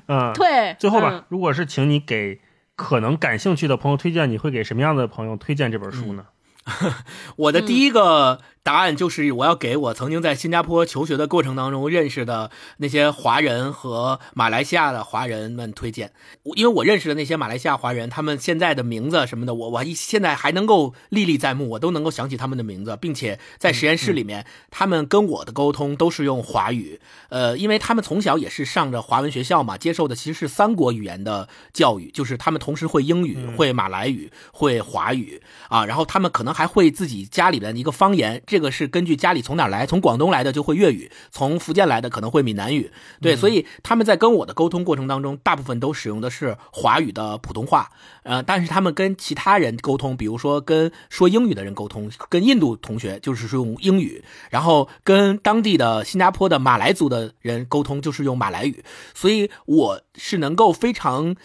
[0.08, 2.42] 嗯， 对，最后吧，嗯如果是请你给
[2.76, 6.26] 可能感兴趣的朋友推荐，你会给什么样的朋友推荐这本书呢？
[7.38, 16.12] 我的第一个答案就是我要给我曾经在新加坡求学的过程当中认识的那些华人和马来西亚的华人们推荐，
[16.44, 27.00] 我因为我认识的那些马来西亚华人，他们现在的名字什么的，我我一现在还能够历历在目，我都能够想起他们的名字，并且在实验室里面，他们跟我的沟通都是用华语，
[27.30, 35.42] 呃，因为他们从小也是上着华文学校嘛，接受的其实是三国语言的教育，就是他们同时会英语、会马来语、会华语。
[35.70, 42.92] 啊，然后他们可能还会自己家里边的一个方言，这这个是根据家里从哪儿来，从广东来的就会粤语，从福建来的可能会闽南语。
[43.22, 47.92] 对，所以他们在跟我的沟通过程当中，大部分都使用的是华语的普通话。
[48.24, 58.84] 呃，但是他们跟其他人沟通，比如说跟说英语的人沟通，跟印度同学就是说用英语，然后跟当地的新加坡的马来族的人沟通就是用马来语。
[59.14, 61.36] 所以我是能够非常。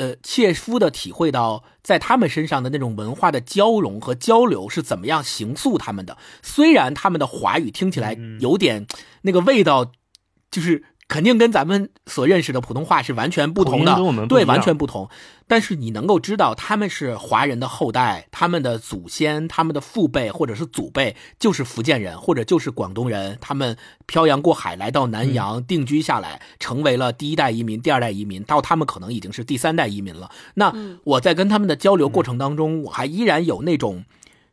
[0.00, 6.16] 呃，切肤的体会到在他们身上的那种文化的交融和交流是怎么样形塑他们的。
[6.42, 8.86] 虽然他们的华语听起来有点
[9.20, 9.92] 那个味道，
[10.50, 13.92] 就是肯定跟咱们所认识的普通话是完全不同的
[14.28, 15.08] 对，完全不同。
[15.48, 23.76] 但是你能够知道他们是华人的后代，他们的祖先、他们的父辈或者是祖辈就是福建人或者就是广东人，他们
[24.06, 30.30] 漂洋过海来到南洋、定居下来，成为了第一代移民、第二代移民，到他们可能已经是第三代移民了。
[30.54, 30.72] 那
[31.02, 34.04] 我在跟他们的交流过程当中，我还依然有那种。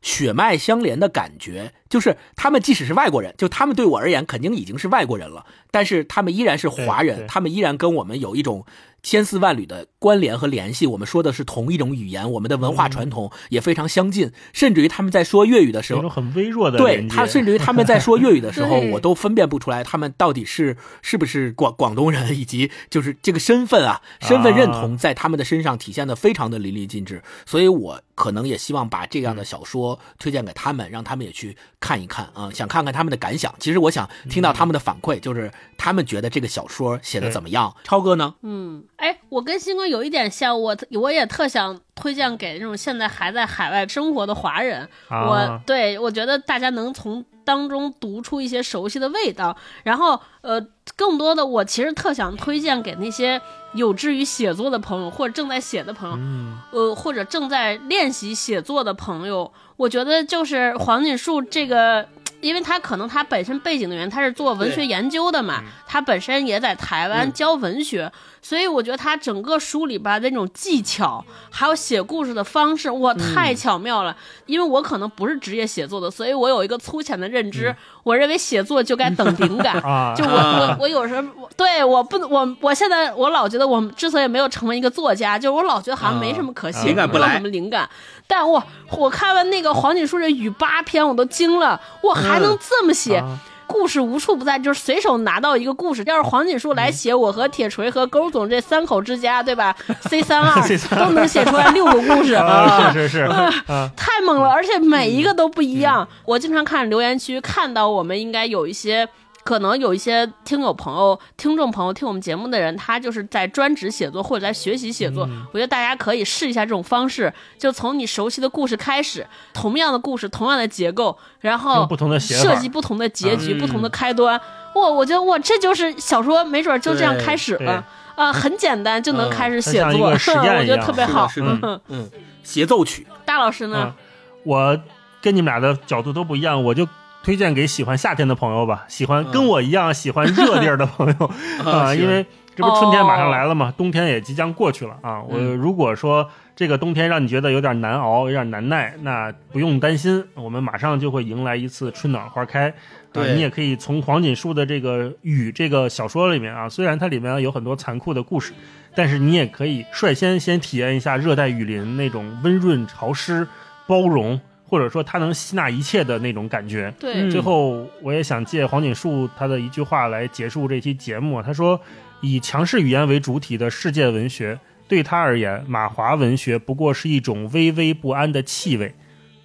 [0.07, 8.65] 血脉相连的感觉，就是他们即使是外国人，就他们对我而言肯定已经是外国人了，但是他们依然是华人，他们依然跟我们有一种
[9.03, 10.85] 千丝万缕的关联和联系。
[10.87, 27.21] 我们说的是同一种语言，我们的文化传统也非常相近，甚至于他们在说粤语的时候有一种，很微弱的对他，甚至于他们在说粤语的时候， 我都分辨不出来他们到底是是不是广广东人， 以及就是这个身份啊，身份认同在他们的身上体现的非常的淋漓尽致。
[27.45, 33.53] 所以我可能也希望把这样的小说推荐给他们，让他们也去看一看啊、想看看他们的感想。
[33.59, 37.73] 其实我想听到他们的反馈，就是他们觉得这个小说写的怎么样。
[37.83, 38.35] 超哥呢？
[38.41, 44.88] 嗯，哎，我跟新哥有一点像，我我也特想推荐给那种现在还在海外生活的华人。
[45.07, 50.59] 啊我对我觉得大家能从当中读出一些熟悉的味道，然后呃，
[50.95, 53.41] 更多的我其实特想推荐给那些
[53.73, 62.07] 有志于写作的朋友，或者正在写的朋友，嗯呃，或者正在练习写作的朋友，我觉得就是黄锦树这个。
[62.41, 67.34] 因为他可能他本身背景的原因，他是做文学研究的嘛，他本身也在台湾嗯。
[67.34, 68.11] 教文学，
[68.41, 74.15] 所以我觉得他整个书里边的那种技巧，还有写故事的方式，哇，太巧妙了。
[74.45, 77.76] 因为我可能不是职业写作的，所以我有一个粗浅的认知，
[78.07, 79.77] 我认为写作就该等灵感。
[79.84, 81.21] 啊，就我我我有时候
[81.57, 87.89] 对我不我我现在我老觉得我之所以没有成为一个作家，就是我老觉得好像没什么可写，灵感不来没有什么灵感。
[88.25, 93.17] 但我我看完那个黄锦书的《雨八篇，我都惊了，我还能这么写。
[93.17, 93.38] 啊
[93.68, 96.02] 故事无处不在，就是随手拿到一个故事。
[96.06, 99.76] 要是黄锦树来写我和铁锤和勾总这三口之家，对吧？
[100.10, 100.68] C 三二
[100.98, 103.22] 都能写出来六个故事啊，是是是
[103.68, 106.07] 啊，太猛了，而且每一个都不一样。
[106.26, 109.07] 我经常看留言区，看到我们应该有一些。
[109.47, 115.23] 可能有一些听友朋友、听众朋友听我们节目的人，他就是在专职写作或者在学习写作。
[115.53, 124.37] 我觉得大家可以试一下这种方式，就从你熟悉的故事开始，同样的故事，同样的结构，然后不同的设计不同的结局、嗯不同的开端。
[124.75, 127.81] 哇，我觉得哇，这就是小说，没准就这样开始了
[128.17, 131.25] 啊，很简单就能嗯开始写作， 我觉得特别好。
[131.25, 132.09] 是的是的嗯，
[132.43, 133.95] 协奏曲，大老师呢啊？
[134.43, 134.77] 我
[135.21, 136.85] 跟你们俩的角度都不一样，我就
[137.27, 141.29] 推荐给喜欢夏天的朋友吧，喜欢跟我一样喜欢热地儿的朋友。
[141.69, 142.25] 啊，因为
[142.55, 145.21] 这不春天马上来了嘛，冬天也即将过去了啊。
[145.21, 145.57] 我嗯。
[145.57, 152.69] 如果说这个冬天让你觉得有点难熬、有点难耐，那不用担心，我们马上就会迎来一次春暖花开。
[152.69, 152.73] 啊，
[153.11, 153.33] 对。
[153.33, 158.53] 你也可以从黄锦树的这个《雨》这个小说里面啊，虽然它里面有很多残酷的故事，
[158.95, 163.45] 但是你也可以率先先体验一下热带雨林那种温润、潮湿、
[163.85, 166.94] 包容，或者说他能吸纳一切的那种感觉。
[166.99, 171.41] 对，嗯最后，我也想借黄锦树他的一句话来结束这期节目。
[171.41, 171.80] 他说
[172.22, 178.94] ：“以强势语言为主体的世界文学，对他而言，马华文学不过是一种微微不安的气味。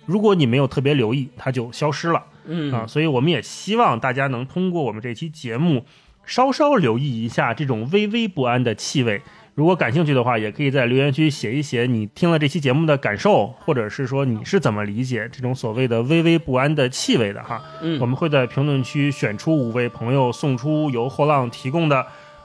[0.05, 5.85] 如果你没有特别留意，它就消失了。”嗯啊，所以我们也希望大家能通过我们这期节目，
[6.27, 9.23] 稍稍留意一下这种微微不安的气味。
[9.54, 17.62] 如果感兴趣的话，也可以在留言区写一写你听了这期节目的感受，或者是说你是怎么理解这种所谓的微微不安的气味的哈。
[17.82, 21.96] 嗯我们会在评论区选出五位朋友，送出由后浪提供的《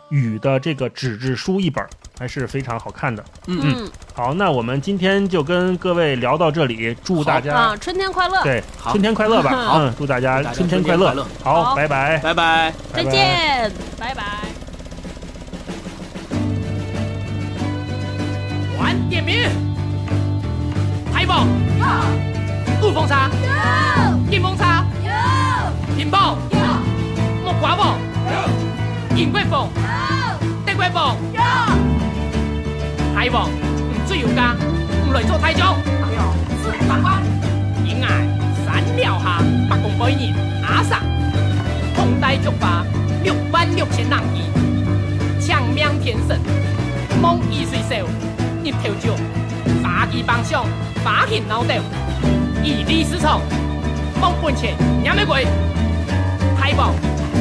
[0.10, 1.86] 雨》的这个纸质书一本，
[2.20, 3.24] 还是非常好看的。
[3.48, 9.52] 嗯嗯好，那我们今天就跟各位聊到这里，祝大家啊，春天快乐，对春天快乐吧！
[9.52, 11.26] 好嗯，祝大家春天快乐。
[11.42, 12.74] 好，拜拜，拜拜。
[12.94, 14.47] 再拜拜见，拜拜。
[19.18, 19.36] 点名。
[21.12, 21.48] 海豹。
[22.82, 23.30] 陆风叉。
[23.42, 24.30] 有。
[24.30, 24.86] 电风叉。
[25.04, 25.98] 有。
[26.12, 26.38] 警。
[26.52, 26.58] 有。
[27.44, 27.98] 木瓜棒。
[28.28, 29.18] 有。
[29.18, 29.68] 银桂凤。
[29.76, 29.82] 有。
[30.68, 31.18] 戴凤。
[31.34, 31.42] 有。
[33.16, 34.56] 海不醉有干，
[35.08, 35.64] 不来做太久。
[35.64, 36.22] 没有。
[36.62, 37.24] 是法官。
[37.84, 38.08] 应该
[38.64, 41.02] 三秒下，八公八人阿上。
[41.96, 42.84] 红带竹筏，
[43.24, 45.42] 六万六千人意。
[45.42, 46.40] 强命天神，
[47.20, 48.08] 梦易水手。
[48.70, 49.16] 入头酒，
[49.82, 50.66] 发起方向，
[51.04, 51.80] 发起脑袋，
[52.62, 53.42] 一失从，
[54.20, 55.48] 梦本钱也没贵，
[56.60, 56.94] 海报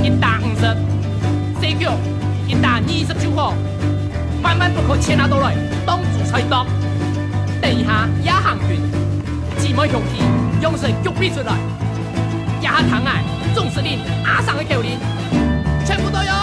[0.02, 0.76] 一打五十，
[1.60, 1.94] 水饺
[2.46, 3.54] 一打二十九号，
[4.42, 5.54] 万万不可牵拿到来，
[5.84, 6.64] 当主菜刀，
[7.60, 8.80] 等一下也行运，
[9.58, 10.22] 只卖雄气，
[10.62, 11.56] 用神就逼出来，
[12.62, 13.24] 压下糖来，
[13.54, 14.98] 总司令阿上的口令，
[15.84, 16.35] 全部都有。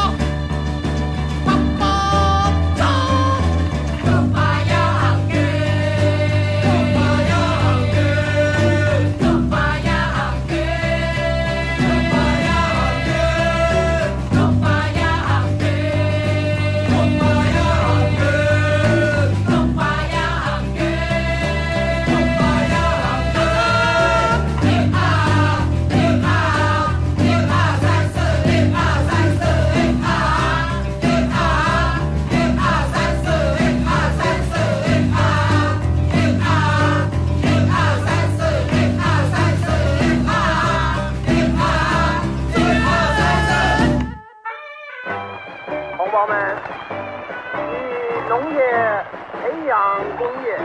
[49.74, 50.56] 培养工业，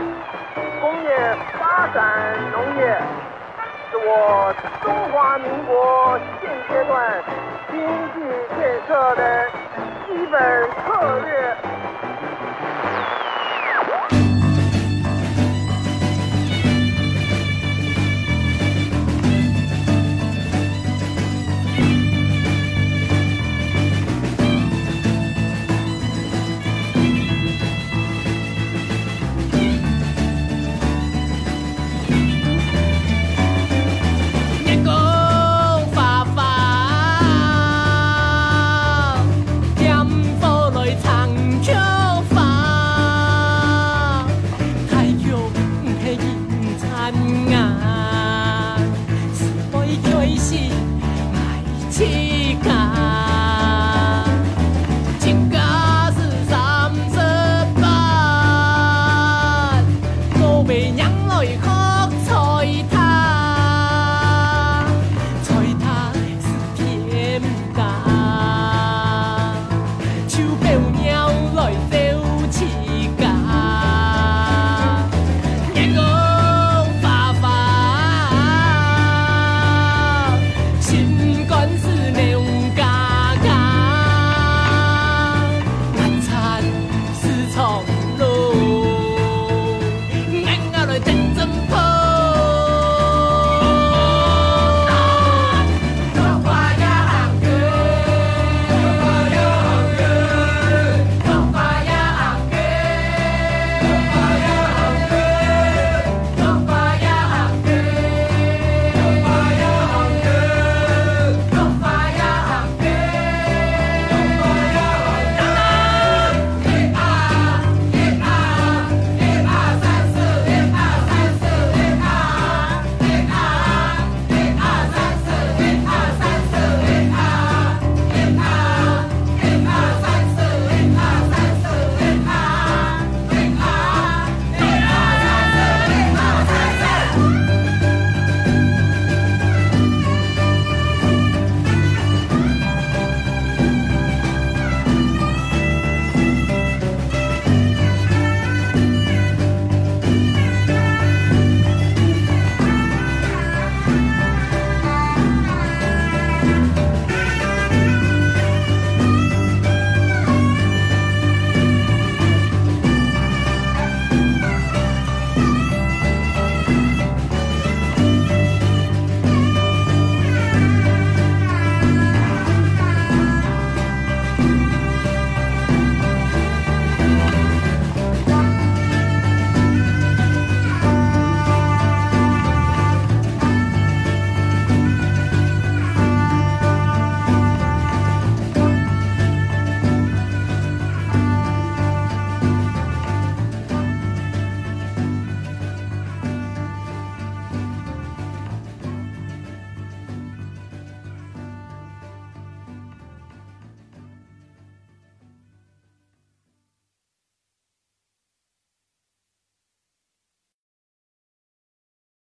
[0.79, 3.01] 工业发展农业，
[3.89, 4.53] 是我
[4.83, 7.23] 中华民国现阶段
[7.71, 7.79] 经
[8.13, 8.19] 济
[8.55, 9.49] 建设的
[10.05, 10.39] 基本
[10.85, 11.57] 策略。